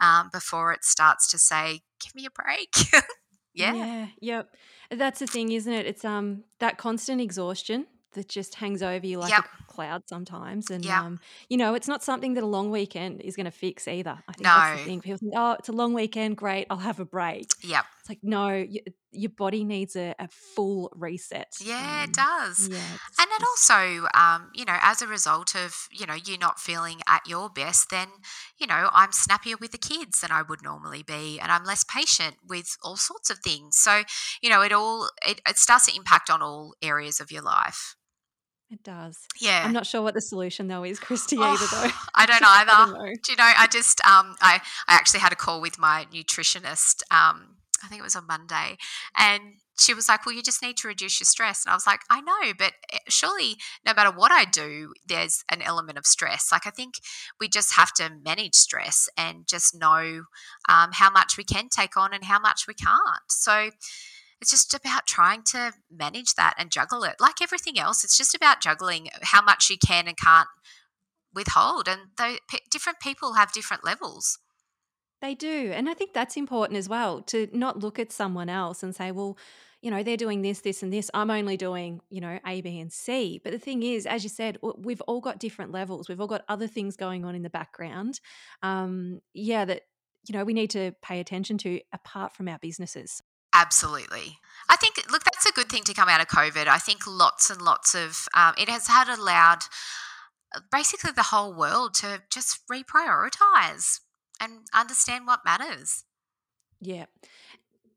[0.01, 2.75] um, before it starts to say, give me a break.
[3.55, 3.75] yeah.
[3.75, 4.07] Yeah.
[4.21, 4.55] Yep.
[4.91, 5.87] That's the thing, isn't it?
[5.87, 9.45] It's um that constant exhaustion that just hangs over you like yep.
[9.61, 10.71] a cloud sometimes.
[10.71, 10.99] And yep.
[10.99, 14.19] um, you know, it's not something that a long weekend is going to fix either.
[14.29, 14.55] I think no.
[14.55, 15.01] that's the thing.
[15.01, 17.51] People think, oh, it's a long weekend, great, I'll have a break.
[17.63, 17.85] Yep.
[18.07, 21.55] It's like, no, you, your body needs a, a full reset.
[21.61, 22.69] Yeah, um, it does.
[22.69, 22.79] Yeah,
[23.19, 27.01] and it also, um, you know, as a result of, you know, you're not feeling
[27.09, 28.07] at your best, then,
[28.59, 31.41] you know, I'm snappier with the kids than I would normally be.
[31.41, 33.77] And I'm less patient with all sorts of things.
[33.77, 34.03] So,
[34.41, 37.97] you know, it all, it, it starts to impact on all areas of your life.
[38.71, 39.19] It does.
[39.41, 39.65] Yeah.
[39.65, 41.93] I'm not sure what the solution though is, Kristy, oh, either though.
[42.15, 42.71] I don't either.
[42.71, 43.13] I don't know.
[43.21, 47.03] Do you know, I just um I, I actually had a call with my nutritionist,
[47.11, 48.77] um, I think it was on Monday,
[49.17, 51.65] and she was like, Well, you just need to reduce your stress.
[51.65, 55.45] And I was like, I know, but eh, surely no matter what I do, there's
[55.51, 56.49] an element of stress.
[56.51, 56.95] Like, I think
[57.41, 60.25] we just have to manage stress and just know
[60.69, 63.31] um, how much we can take on and how much we can't.
[63.31, 63.71] So,
[64.41, 67.17] it's just about trying to manage that and juggle it.
[67.19, 70.49] Like everything else, it's just about juggling how much you can and can't
[71.35, 71.89] withhold.
[71.89, 72.37] And though
[72.71, 74.39] different people have different levels.
[75.23, 75.73] They do.
[75.75, 79.13] And I think that's important as well to not look at someone else and say,
[79.13, 79.39] well,
[79.81, 81.11] you know, they're doing this, this, and this.
[81.15, 83.41] I'm only doing, you know, A, B, and C.
[83.43, 86.09] But the thing is, as you said, we've all got different levels.
[86.09, 88.21] We've all got other things going on in the background.
[88.63, 89.83] Um, yeah, that,
[90.27, 93.23] you know, we need to pay attention to apart from our businesses.
[93.55, 94.39] Absolutely.
[94.69, 96.67] I think, look, that's a good thing to come out of COVID.
[96.67, 99.61] I think lots and lots of, um, it has had allowed
[100.55, 104.01] uh, basically the whole world to just reprioritize
[104.41, 106.05] and understand what matters.
[106.81, 107.07] Yeah.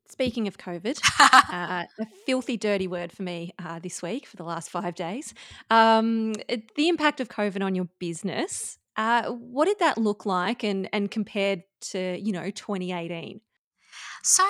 [0.08, 1.00] Speaking of COVID,
[1.52, 5.34] uh, a filthy, dirty word for me uh, this week for the last five days.
[5.70, 6.32] Um,
[6.74, 8.78] the impact of COVID on your business.
[8.96, 13.40] Uh, what did that look like, and and compared to you know 2018?
[14.22, 14.44] So,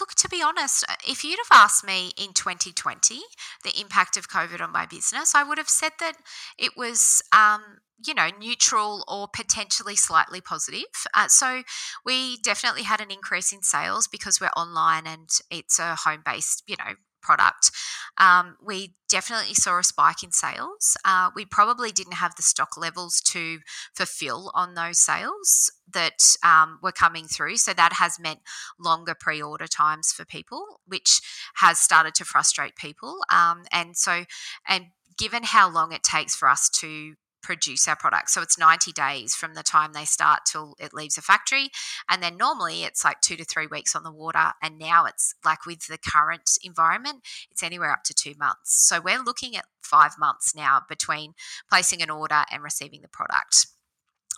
[0.00, 3.20] look, to be honest, uh, if you'd have asked me in 2020
[3.64, 6.14] the impact of COVID on my business, I would have said that
[6.58, 7.22] it was.
[7.36, 10.84] Um, you know, neutral or potentially slightly positive.
[11.14, 11.62] Uh, so
[12.04, 16.62] we definitely had an increase in sales because we're online and it's a home based,
[16.66, 16.94] you know,
[17.26, 17.72] product.
[18.18, 20.96] Um, we definitely saw a spike in sales.
[21.04, 23.58] Uh, we probably didn't have the stock levels to
[23.94, 27.56] fulfill on those sales that um, were coming through.
[27.56, 28.40] So that has meant
[28.78, 31.20] longer pre order times for people, which
[31.56, 33.18] has started to frustrate people.
[33.30, 34.24] Um, and so,
[34.66, 34.86] and
[35.18, 37.14] given how long it takes for us to
[37.46, 38.28] produce our product.
[38.30, 41.70] So it's 90 days from the time they start till it leaves a factory.
[42.10, 44.50] And then normally it's like two to three weeks on the water.
[44.60, 48.74] And now it's like with the current environment, it's anywhere up to two months.
[48.88, 51.34] So we're looking at five months now between
[51.70, 53.68] placing an order and receiving the product.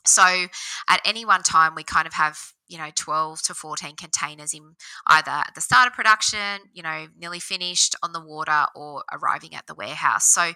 [0.08, 0.46] So
[0.88, 4.76] at any one time, we kind of have you know 12 to 14 containers in
[5.06, 9.54] either at the start of production you know nearly finished on the water or arriving
[9.54, 10.26] at the warehouse.
[10.26, 10.52] So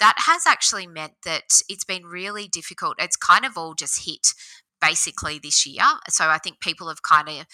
[0.00, 2.96] that has actually meant that it's been really difficult.
[2.98, 4.28] It's kind of all just hit
[4.82, 7.46] basically this year so i think people have kind of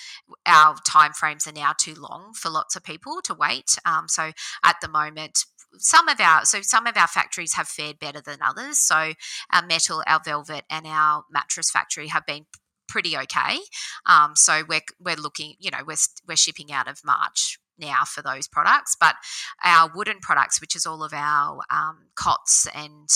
[0.47, 4.33] our time frames are now too long for lots of people to wait um, so
[4.65, 5.45] at the moment
[5.77, 8.79] some of our so some of our factories have fared better than others.
[8.79, 9.13] So
[9.53, 12.47] our metal, our velvet, and our mattress factory have been
[12.89, 13.59] pretty okay.
[14.07, 18.23] Um, so we're we're looking, you know, we're we're shipping out of March now for
[18.23, 19.15] those products, but
[19.63, 23.09] our wooden products, which is all of our um, cots and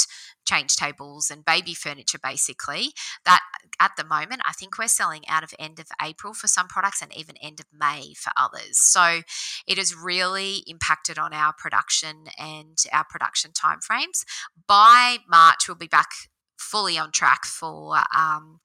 [0.46, 2.90] change tables and baby furniture basically
[3.24, 3.40] that
[3.80, 7.00] at the moment i think we're selling out of end of april for some products
[7.02, 8.78] and even end of may for others.
[8.78, 9.22] So
[9.66, 14.24] it has really impacted on our production and our production timeframes.
[14.66, 16.10] By march we'll be back
[16.58, 18.60] fully on track for um,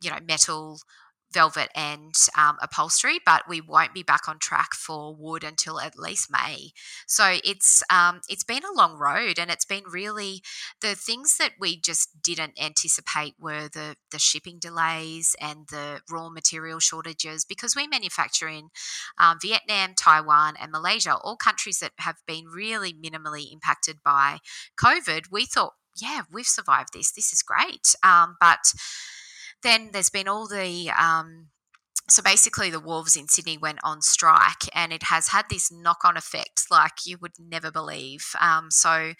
[0.00, 0.78] you know metal
[1.34, 5.98] velvet and um, upholstery, but we won't be back on track for wood until at
[5.98, 6.70] least May.
[7.06, 10.42] So it's um, it's been a long road, and it's been really
[10.80, 16.28] the things that we just didn't anticipate were the the shipping delays and the raw
[16.30, 18.70] material shortages because we manufacture in
[19.18, 24.38] um, Vietnam, Taiwan, and Malaysia, all countries that have been really minimally impacted by
[24.80, 25.24] COVID.
[25.30, 27.12] We thought, yeah, we've survived this.
[27.12, 28.72] This is great, um, but
[29.64, 31.48] then there's been all the um,
[32.08, 36.16] so basically the wolves in sydney went on strike and it has had this knock-on
[36.16, 38.34] effect like you would never believe.
[38.40, 39.14] Um, so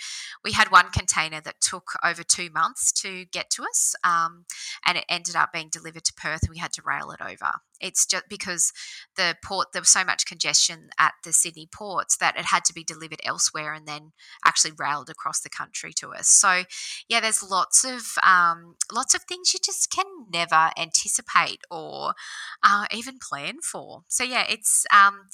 [0.44, 4.44] we had one container that took over two months to get to us um,
[4.86, 6.42] and it ended up being delivered to perth.
[6.42, 7.52] And we had to rail it over
[7.84, 8.72] it's just because
[9.16, 12.72] the port there was so much congestion at the sydney ports that it had to
[12.72, 14.12] be delivered elsewhere and then
[14.44, 16.64] actually railed across the country to us so
[17.08, 22.14] yeah there's lots of um, lots of things you just can never anticipate or
[22.62, 24.02] uh, even plan for.
[24.08, 25.28] So yeah, it's um,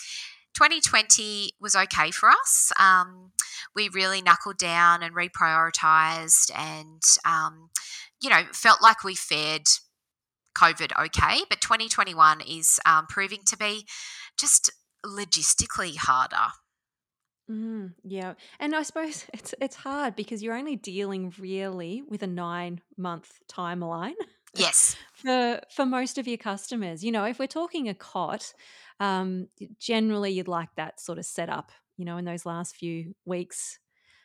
[0.55, 2.73] 2020 was okay for us.
[2.79, 3.33] Um,
[3.75, 7.71] we really knuckled down and reprioritized, and um,
[8.21, 9.67] you know felt like we fared
[10.61, 11.41] COVID okay.
[11.49, 13.87] But 2021 is um, proving to be
[14.39, 14.71] just
[15.05, 16.53] logistically harder.
[17.51, 22.27] Mm, yeah, and I suppose it's it's hard because you're only dealing really with a
[22.29, 24.15] nine month timeline
[24.55, 24.97] Yes.
[25.15, 27.05] for for most of your customers.
[27.05, 28.53] You know, if we're talking a cot,
[29.01, 29.49] um,
[29.81, 31.73] generally you'd like that sort of setup.
[31.97, 33.80] You know, in those last few weeks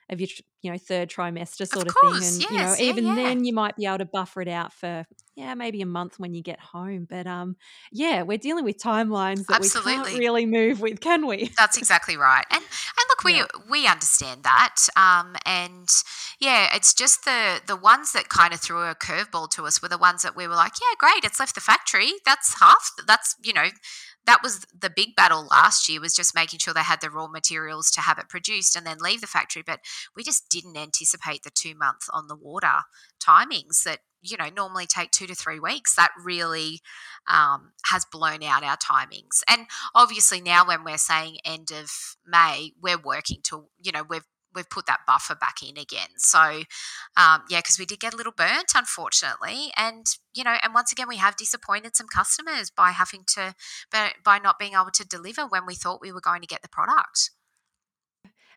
[0.10, 0.30] of your
[0.62, 2.34] you know third trimester Of sort of thing course.
[2.34, 2.80] and you know Yes.
[2.80, 3.16] Yeah, even yeah.
[3.16, 6.34] then you might be able to buffer it out for yeah maybe a month when
[6.34, 7.56] you get home but um
[7.92, 12.18] yeah we're dealing with timelines that we can't really move with can we That's exactly
[12.18, 12.46] right.
[12.52, 14.88] And and look, we yeah we understand that.
[14.96, 15.90] Um, and
[16.40, 19.88] yeah, it's just the the ones that kind of threw a curveball to us were
[19.90, 22.12] the ones that we were like, yeah, great, it's left the factory.
[22.26, 22.92] That's half.
[23.08, 23.68] That's you know,
[24.26, 27.28] that was the big battle last year was just making sure they had the raw
[27.28, 29.64] materials to have it produced and then leave the factory.
[29.66, 29.80] But
[30.16, 32.82] we just didn't anticipate the two month on the water
[33.20, 35.96] timings that you know normally take two to three weeks.
[35.96, 36.82] That really
[37.32, 39.42] um, has blown out our timings.
[39.48, 41.92] And obviously now when we're saying end of
[42.26, 46.10] May, we're working to, you know, we've we've put that buffer back in again.
[46.18, 46.64] So
[47.18, 50.92] um, yeah, because we did get a little burnt, unfortunately, and you know, and once
[50.92, 53.56] again we have disappointed some customers by having to,
[53.92, 56.62] by, by not being able to deliver when we thought we were going to get
[56.62, 57.32] the product.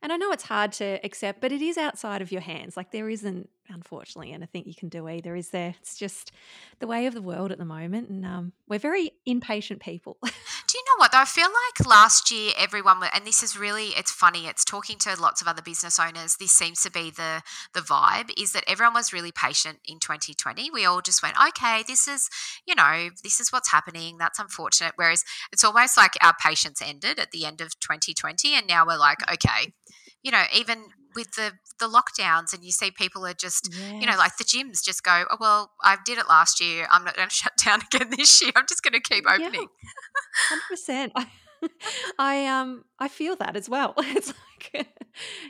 [0.01, 2.77] And I know it's hard to accept, but it is outside of your hands.
[2.77, 5.75] Like there isn't, unfortunately, And I think you can do either, is there?
[5.81, 6.33] It's just
[6.79, 10.17] the way of the world at the moment, and um, we're very impatient people.
[10.23, 11.19] Do you know what though?
[11.21, 14.47] I feel like last year everyone and this is really it's funny.
[14.47, 16.37] It's talking to lots of other business owners.
[16.37, 20.71] This seems to be the the vibe is that everyone was really patient in 2020.
[20.71, 22.29] We all just went, okay, this is
[22.67, 24.19] you know this is what's happening.
[24.19, 24.93] That's unfortunate.
[24.97, 28.99] Whereas it's almost like our patience ended at the end of 2020, and now we're
[28.99, 29.73] like, okay,
[30.23, 33.69] you know, even with the the lockdowns, and you see people are just
[34.01, 36.87] you know like the gyms just go, oh well, I did it last year.
[36.91, 38.53] I'm not going to shut down again this year.
[38.57, 39.69] I'm just going to keep Yeah, opening.
[40.89, 41.11] 100%.
[41.17, 41.27] I
[42.19, 43.95] I um I feel that as well.
[44.19, 44.87] It's like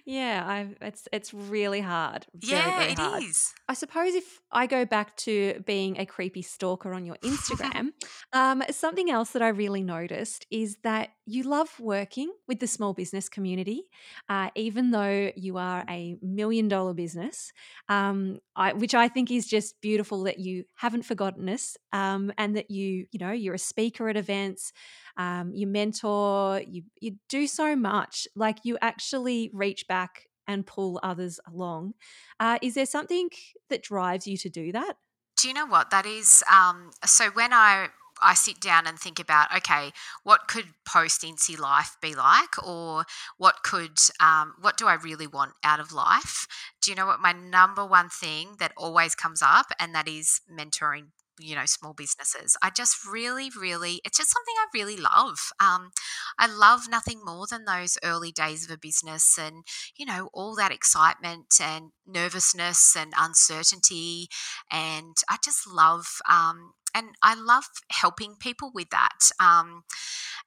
[0.05, 2.27] yeah, I it's it's really hard.
[2.35, 3.23] Very, Yeah, very it hard.
[3.23, 3.53] is.
[3.69, 7.89] I suppose if I go back to being a creepy stalker on your Instagram,
[8.33, 12.95] um, something else that I really noticed is that you love working with the small
[12.95, 13.83] business community,
[14.29, 17.53] uh, even though you are a million dollar business,
[17.89, 22.57] um, I, which I think is just beautiful that you haven't forgotten us um, and
[22.57, 24.73] that you, you know, you're a speaker at events,
[25.19, 26.28] um, you mentor,
[26.67, 28.27] you, you do so much.
[28.35, 31.95] Like you actually reach back and pull others along.
[32.41, 33.29] Uh, is there something
[33.69, 34.97] that drives you to do that?
[35.37, 36.43] Do you know what that is?
[36.51, 37.89] Um, so when I
[38.21, 39.93] I sit down and think about, okay,
[40.25, 43.05] what could post Incy life be like, or
[43.37, 46.47] what could um, what do I really want out of life?
[46.83, 50.41] Do you know what my number one thing that always comes up, and that is
[50.51, 51.09] mentoring.
[51.41, 52.57] You know, small businesses.
[52.63, 55.39] I just really, really, it's just something I really love.
[55.61, 55.91] Um,
[56.39, 59.65] I love nothing more than those early days of a business and,
[59.97, 64.29] you know, all that excitement and nervousness and uncertainty
[64.71, 69.31] and I just love um, and I love helping people with that.
[69.41, 69.85] Um,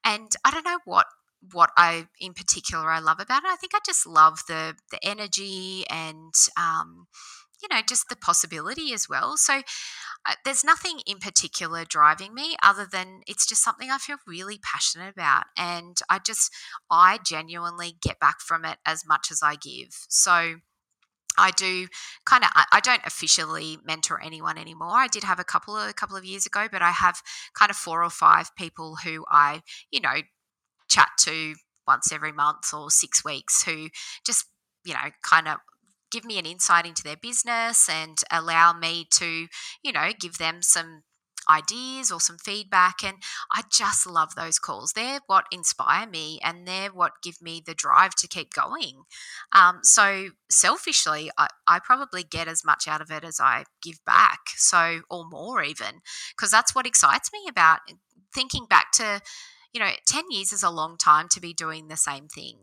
[0.03, 1.07] and I don't know what
[1.51, 3.49] what I in particular I love about it.
[3.49, 7.07] I think I just love the the energy and um,
[7.61, 9.37] you know just the possibility as well.
[9.37, 9.61] So
[10.45, 15.13] there's nothing in particular driving me other than it's just something I feel really passionate
[15.15, 16.51] about, and I just
[16.91, 19.89] I genuinely get back from it as much as I give.
[20.09, 20.57] So
[21.37, 21.87] I do
[22.25, 24.91] kind of I I don't officially mentor anyone anymore.
[24.97, 27.21] I did have a couple of, a couple of years ago, but I have
[27.57, 30.15] kind of four or five people who I, you know,
[30.89, 31.55] chat to
[31.87, 33.89] once every month or 6 weeks who
[34.25, 34.45] just,
[34.85, 35.57] you know, kind of
[36.11, 39.47] give me an insight into their business and allow me to,
[39.83, 41.03] you know, give them some
[41.49, 43.17] ideas or some feedback and
[43.51, 44.93] I just love those calls.
[44.93, 49.03] They're what inspire me and they're what give me the drive to keep going.
[49.51, 54.03] Um, so selfishly, I, I probably get as much out of it as I give
[54.05, 54.39] back.
[54.55, 56.01] So, or more even,
[56.35, 57.79] because that's what excites me about
[58.33, 59.21] thinking back to,
[59.73, 62.57] you know, 10 years is a long time to be doing the same thing.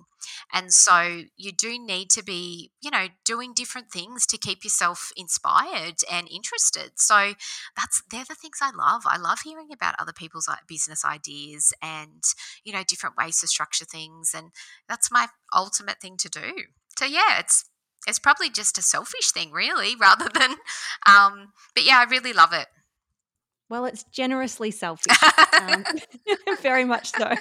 [0.53, 5.11] And so you do need to be, you know, doing different things to keep yourself
[5.17, 6.93] inspired and interested.
[6.97, 7.35] So
[7.77, 9.03] that's they're the things I love.
[9.07, 12.23] I love hearing about other people's business ideas and,
[12.65, 14.51] you know, different ways to structure things and
[14.89, 16.53] that's my ultimate thing to do.
[16.99, 17.65] So yeah, it's
[18.07, 20.57] it's probably just a selfish thing really rather than
[21.07, 22.67] um but yeah, I really love it.
[23.69, 25.17] Well, it's generously selfish.
[25.61, 25.85] Um,
[26.63, 27.35] very much so.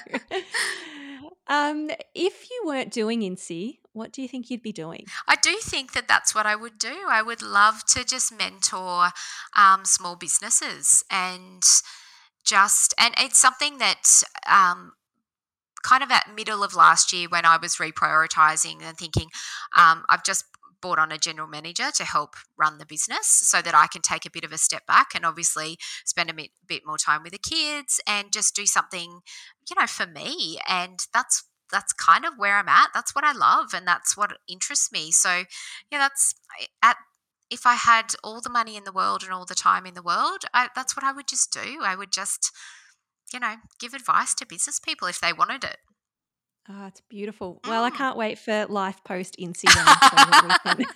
[1.47, 5.05] um, if you weren't doing Incy, what do you think you'd be doing?
[5.27, 6.95] I do think that that's what I would do.
[7.09, 9.09] I would love to just mentor
[9.55, 11.63] um, small businesses and
[12.45, 14.93] just, and it's something that um,
[15.83, 19.29] kind of at middle of last year when I was reprioritizing and thinking,
[19.75, 20.45] um, I've just
[20.81, 24.25] brought on a general manager to help run the business so that I can take
[24.25, 27.33] a bit of a step back and obviously spend a bit, bit more time with
[27.33, 29.19] the kids and just do something,
[29.69, 30.59] you know, for me.
[30.67, 32.89] And that's that's kind of where I'm at.
[32.93, 35.11] That's what I love and that's what interests me.
[35.11, 35.43] So,
[35.91, 36.33] yeah, that's
[36.81, 36.97] at
[37.49, 40.01] if I had all the money in the world and all the time in the
[40.03, 41.79] world, I, that's what I would just do.
[41.81, 42.51] I would just,
[43.33, 45.77] you know, give advice to business people if they wanted it.
[46.69, 47.61] Oh, it's beautiful.
[47.65, 47.95] Well, I mm.
[47.95, 50.93] can't wait for life post incident so that we can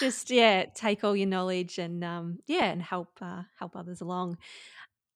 [0.00, 4.36] just yeah take all your knowledge and um, yeah and help uh, help others along.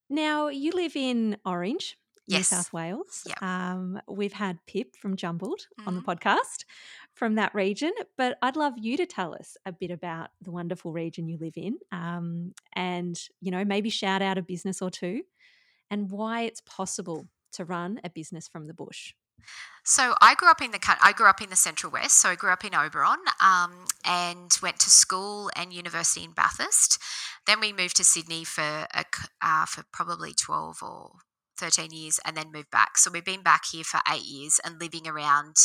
[0.08, 3.24] Now you live in Orange, New South Wales.
[3.26, 3.42] Yep.
[3.42, 6.10] Um, we've had Pip from Jumbled on the mm-hmm.
[6.10, 6.64] podcast
[7.12, 10.92] from that region, but I'd love you to tell us a bit about the wonderful
[10.92, 15.22] region you live in, um, and you know maybe shout out a business or two,
[15.90, 19.12] and why it's possible to run a business from the bush.
[19.86, 22.20] So I grew up in the I grew up in the Central West.
[22.20, 26.98] So I grew up in Oberon um, and went to school and university in Bathurst.
[27.46, 28.62] Then we moved to Sydney for
[28.94, 29.04] a,
[29.42, 31.16] uh, for probably twelve or
[31.56, 32.98] 13 years and then moved back.
[32.98, 35.56] So we've been back here for eight years and living around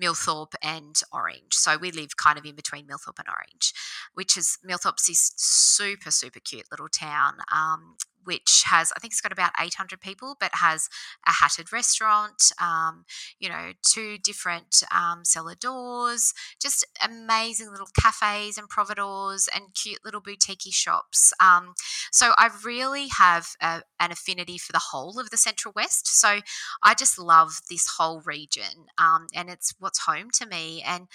[0.00, 1.52] Millthorpe and Orange.
[1.52, 3.72] So we live kind of in between Millthorpe and Orange,
[4.14, 7.38] which is Millthorpe's this super, super cute little town.
[7.52, 10.88] Um, which has, I think it's got about 800 people, but has
[11.26, 13.04] a hatted restaurant, um,
[13.38, 20.00] you know, two different um, cellar doors, just amazing little cafes and providors and cute
[20.04, 21.32] little boutique shops.
[21.40, 21.74] Um,
[22.10, 26.06] so I really have a, an affinity for the whole of the Central West.
[26.20, 26.40] So
[26.82, 30.82] I just love this whole region um, and it's what's home to me.
[30.86, 31.08] And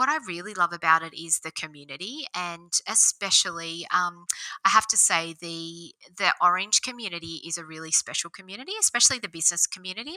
[0.00, 4.24] what I really love about it is the community, and especially, um,
[4.64, 9.28] I have to say, the the Orange community is a really special community, especially the
[9.28, 10.16] business community.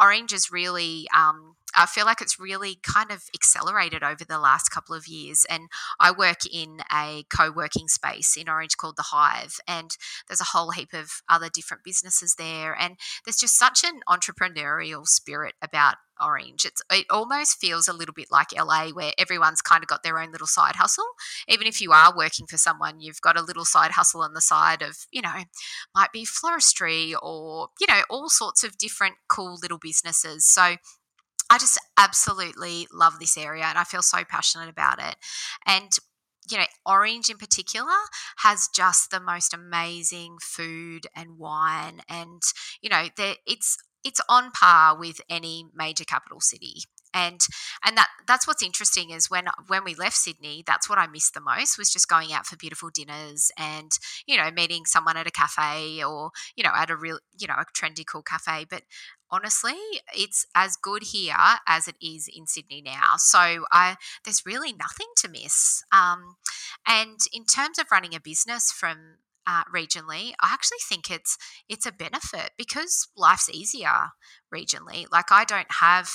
[0.00, 4.70] Orange is really, um, I feel like it's really kind of accelerated over the last
[4.70, 5.46] couple of years.
[5.48, 5.68] And
[6.00, 10.50] I work in a co working space in Orange called the Hive, and there's a
[10.52, 15.98] whole heap of other different businesses there, and there's just such an entrepreneurial spirit about
[16.22, 16.64] Orange.
[16.64, 20.18] It's it almost feels a little bit like LA where everyone's kind of got their
[20.18, 21.04] own little side hustle.
[21.48, 24.40] Even if you are working for someone, you've got a little side hustle on the
[24.40, 25.44] side of, you know,
[25.94, 30.44] might be floristry or, you know, all sorts of different cool little businesses.
[30.46, 30.76] So
[31.50, 35.16] I just absolutely love this area and I feel so passionate about it.
[35.66, 35.90] And
[36.50, 37.92] you know, Orange in particular
[38.38, 42.42] has just the most amazing food and wine, and
[42.80, 43.04] you know,
[43.46, 46.82] it's it's on par with any major capital city.
[47.12, 47.40] And
[47.84, 51.34] and that that's what's interesting is when when we left Sydney that's what I missed
[51.34, 53.90] the most was just going out for beautiful dinners and
[54.26, 57.54] you know meeting someone at a cafe or you know at a real you know
[57.54, 58.64] a trendy cool cafe.
[58.68, 58.82] But
[59.28, 59.74] honestly
[60.14, 61.34] it's as good here
[61.66, 63.14] as it is in Sydney now.
[63.16, 65.82] So I there's really nothing to miss.
[65.90, 66.36] Um,
[66.86, 69.16] and in terms of running a business from
[69.50, 71.36] uh, regionally, I actually think it's
[71.68, 74.10] it's a benefit because life's easier
[74.54, 75.06] regionally.
[75.10, 76.08] Like I don't have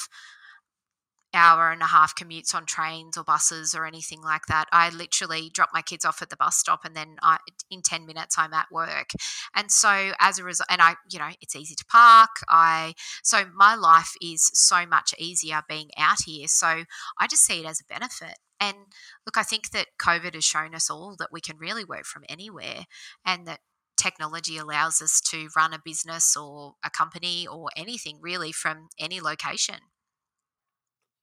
[1.36, 4.65] hour and a half commutes on trains or buses or anything like that.
[4.71, 7.38] I literally drop my kids off at the bus stop and then I,
[7.69, 9.11] in 10 minutes I'm at work.
[9.55, 12.29] And so as a result and I you know it's easy to park.
[12.49, 16.47] I so my life is so much easier being out here.
[16.47, 16.83] So
[17.19, 18.38] I just see it as a benefit.
[18.59, 18.77] And
[19.25, 22.23] look, I think that COVID has shown us all that we can really work from
[22.29, 22.86] anywhere
[23.25, 23.59] and that
[23.97, 29.21] technology allows us to run a business or a company or anything really from any
[29.21, 29.75] location.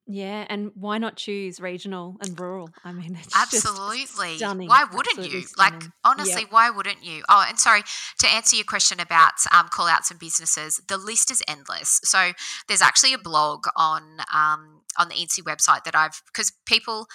[0.06, 2.70] Yeah, and why not choose regional and rural?
[2.84, 4.68] I mean, it's absolutely stunning.
[4.68, 5.44] Why wouldn't absolutely you?
[5.46, 5.80] Stunning.
[5.80, 6.52] Like, honestly, yep.
[6.52, 7.22] why wouldn't you?
[7.28, 7.82] Oh, and sorry
[8.18, 10.80] to answer your question about um, call outs and businesses.
[10.88, 12.00] The list is endless.
[12.04, 12.32] So
[12.66, 14.02] there's actually a blog on
[14.34, 17.06] um, on the Incy website that I've because people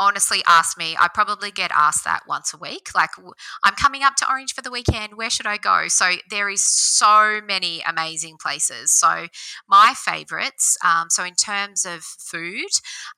[0.00, 2.88] honestly ask me, I probably get asked that once a week.
[2.94, 3.10] Like,
[3.62, 5.14] I'm coming up to Orange for the weekend.
[5.14, 5.88] Where should I go?
[5.88, 8.92] So there is so many amazing places.
[8.92, 9.26] So
[9.68, 10.78] my favorites.
[10.82, 12.70] Um, so in terms of food,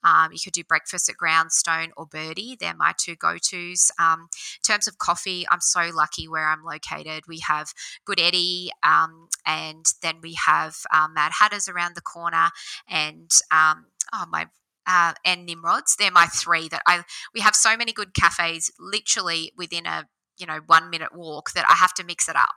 [0.02, 2.56] um, you could do breakfast at Groundstone or Birdie.
[2.58, 3.92] They're my two go tos.
[4.00, 7.24] Um, in terms of coffee, I'm so lucky where I'm located.
[7.28, 7.72] We have
[8.04, 12.50] Good Eddie, um, and then we have um, Mad Hatters around the corner,
[12.88, 14.48] and um, oh my
[14.86, 15.96] uh, and Nimrods.
[15.98, 17.04] They're my three that I.
[17.34, 20.06] We have so many good cafes, literally within a
[20.38, 22.50] you know one minute walk that I have to mix it up.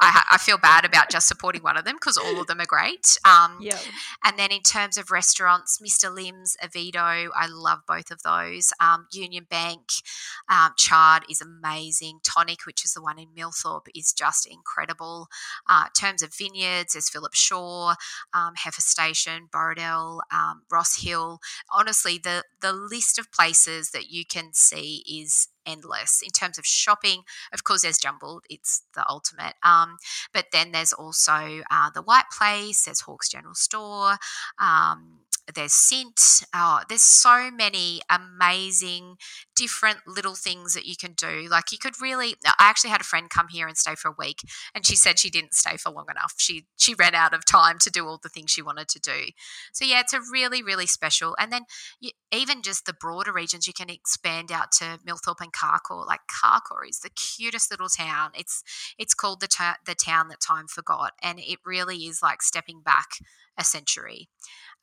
[0.00, 2.66] I, I, feel bad about just supporting one of them because all of them are
[2.66, 3.18] great.
[3.24, 3.78] Um, yeah.
[4.24, 6.12] And then in terms of restaurants, Mr.
[6.12, 8.72] Lim's, Avito, I love both of those.
[8.80, 9.82] Um, Union Bank,
[10.48, 12.20] um, Chard is amazing.
[12.22, 15.28] Tonic, which is the one in Millthorpe, is just incredible.
[15.68, 17.94] Uh, in terms of vineyards, there's Philip Shaw,
[18.32, 21.40] um, Heifer Station, Borrodell, um, Ross Hill.
[21.70, 26.66] Honestly, the the list of places that you can see is endless in terms of
[26.66, 27.22] shopping.
[27.52, 29.54] Of course, there's Jumbled; it's the ultimate.
[29.62, 29.96] Um,
[30.32, 32.84] but then there's also uh, the White Place.
[32.84, 34.16] There's Hawkes General Store.
[34.58, 35.20] Um,
[35.54, 36.44] there's scent.
[36.54, 39.16] Oh, uh, there's so many amazing
[39.56, 41.46] different little things that you can do.
[41.50, 44.14] Like you could really I actually had a friend come here and stay for a
[44.18, 44.38] week
[44.74, 46.34] and she said she didn't stay for long enough.
[46.38, 49.26] She she ran out of time to do all the things she wanted to do.
[49.72, 51.36] So yeah, it's a really really special.
[51.38, 51.62] And then
[52.00, 56.06] you, even just the broader regions you can expand out to Millthorpe and Carcoar.
[56.06, 58.30] Like Carcoar is the cutest little town.
[58.34, 58.62] It's
[58.98, 62.80] it's called the ta- the town that time forgot and it really is like stepping
[62.82, 63.08] back
[63.58, 64.28] a century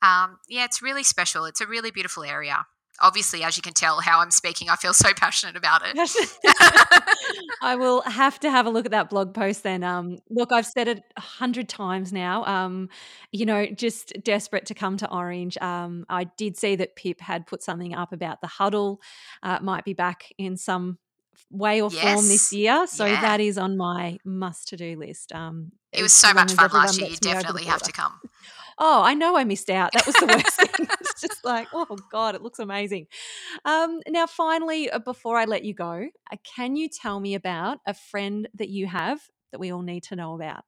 [0.01, 1.45] um, yeah, it's really special.
[1.45, 2.65] It's a really beautiful area.
[2.99, 5.95] Obviously, as you can tell, how I'm speaking, I feel so passionate about it.
[7.61, 9.83] I will have to have a look at that blog post then.
[9.83, 12.43] Um, look, I've said it a hundred times now.
[12.45, 12.89] Um,
[13.31, 15.57] you know, just desperate to come to Orange.
[15.59, 18.99] Um, I did see that Pip had put something up about the huddle.
[19.43, 20.97] Uh, might be back in some
[21.49, 22.03] way or yes.
[22.03, 22.87] form this year.
[22.87, 23.21] So yeah.
[23.21, 25.31] that is on my must to do list.
[25.33, 27.09] Um, it was so much fun last year.
[27.09, 28.19] You definitely have to come
[28.77, 29.91] oh, I know I missed out.
[29.93, 30.87] That was the worst thing.
[31.01, 33.07] It's just like, oh God, it looks amazing.
[33.65, 37.79] Um, now, finally, uh, before I let you go, uh, can you tell me about
[37.85, 39.19] a friend that you have
[39.51, 40.63] that we all need to know about?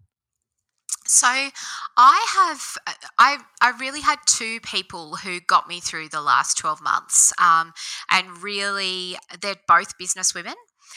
[1.05, 6.21] So I have uh, I I really had two people who got me through the
[6.21, 7.73] last 12 months um,
[8.11, 10.53] and really they're both business women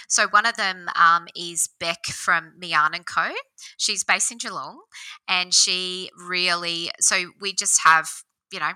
[0.09, 3.33] so one of them um, is Beck from Miann and Co.
[3.77, 4.83] She's based in Geelong,
[5.29, 6.91] and she really.
[7.01, 8.09] So we just have
[8.53, 8.73] you know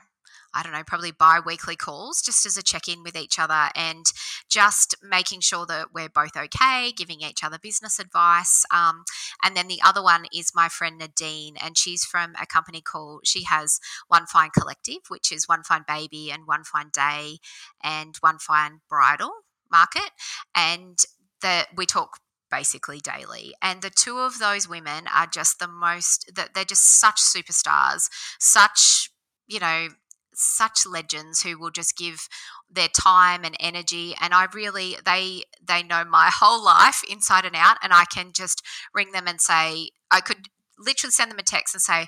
[0.57, 3.69] I don't know, probably bi weekly calls just as a check in with each other
[3.75, 4.07] and
[4.49, 8.65] just making sure that we're both okay, giving each other business advice.
[8.73, 9.05] Um,
[9.45, 13.27] and then the other one is my friend Nadine, and she's from a company called,
[13.27, 17.37] she has One Fine Collective, which is One Fine Baby and One Fine Day
[17.83, 19.33] and One Fine Bridal
[19.71, 20.11] market.
[20.55, 20.99] And
[21.43, 22.19] that we talk
[22.51, 23.55] basically daily.
[23.61, 28.09] And the two of those women are just the most that they're just such superstars,
[28.39, 29.11] such,
[29.47, 29.89] you know,
[30.35, 32.29] such legends who will just give
[32.71, 37.57] their time and energy and I really they they know my whole life inside and
[37.57, 38.63] out and I can just
[38.95, 40.49] ring them and say I could
[40.79, 42.07] literally send them a text and say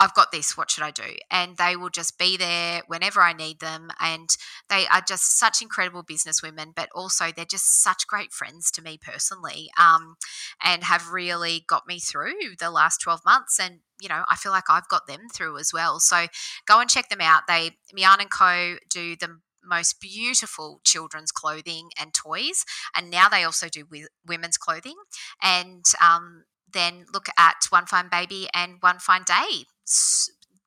[0.00, 1.16] I've got this, what should I do?
[1.30, 3.90] And they will just be there whenever I need them.
[3.98, 4.28] And
[4.68, 8.82] they are just such incredible business women, but also they're just such great friends to
[8.82, 10.16] me personally um,
[10.62, 13.58] and have really got me through the last 12 months.
[13.58, 15.98] And, you know, I feel like I've got them through as well.
[15.98, 16.26] So
[16.66, 17.48] go and check them out.
[17.48, 18.76] They, Miann and Co.
[18.88, 22.64] do the most beautiful children's clothing and toys.
[22.96, 23.84] And now they also do
[24.24, 24.96] women's clothing.
[25.42, 29.64] And um, then look at One Fine Baby and One Fine Day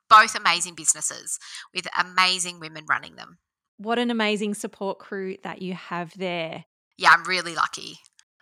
[0.10, 1.40] both amazing businesses
[1.74, 3.38] with amazing women running them.
[3.78, 6.66] What an amazing support crew that you have there.
[6.98, 8.00] Yeah, I'm really lucky.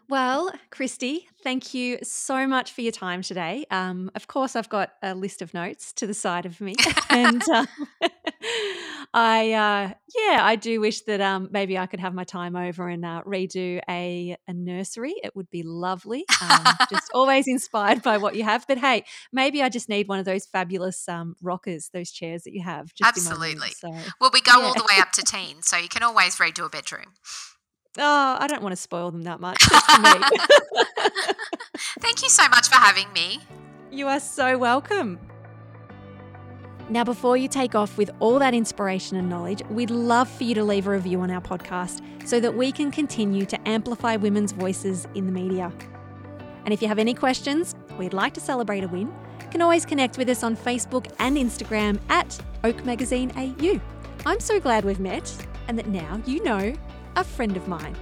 [0.09, 3.65] Well, Kristy, thank you so much for your time today.
[3.69, 6.73] Um, of course, I've got a list of notes to the side of me,
[7.11, 7.67] and uh,
[9.13, 12.87] I, uh, yeah, I do wish that um, maybe I could have my time over
[12.87, 15.15] and uh, redo a, a nursery.
[15.23, 16.25] It would be lovely.
[16.41, 18.65] Um, just always inspired by what you have.
[18.67, 22.53] But hey, maybe I just need one of those fabulous um, rockers, those chairs that
[22.53, 22.91] you have.
[23.03, 23.55] Absolutely.
[23.55, 23.91] Room, so,
[24.21, 24.65] well, we go yeah.
[24.65, 27.13] all the way up to teen, so you can always redo a bedroom.
[27.97, 29.63] Oh, I don't want to spoil them that much.
[31.99, 33.39] Thank you so much for having me.
[33.91, 35.19] You are so welcome.
[36.91, 40.55] Now, before you take off with all that inspiration and knowledge, we'd love for you
[40.55, 44.53] to leave a review on our podcast so that we can continue to amplify women's
[44.53, 45.71] voices in the media.
[46.65, 49.85] And if you have any questions, we'd like to celebrate a win, you can always
[49.85, 53.79] connect with us on Facebook and Instagram at Oak Magazine AU.
[54.25, 55.31] I'm so glad we've met
[55.67, 56.73] and that now you know
[57.15, 57.95] a friend of mine.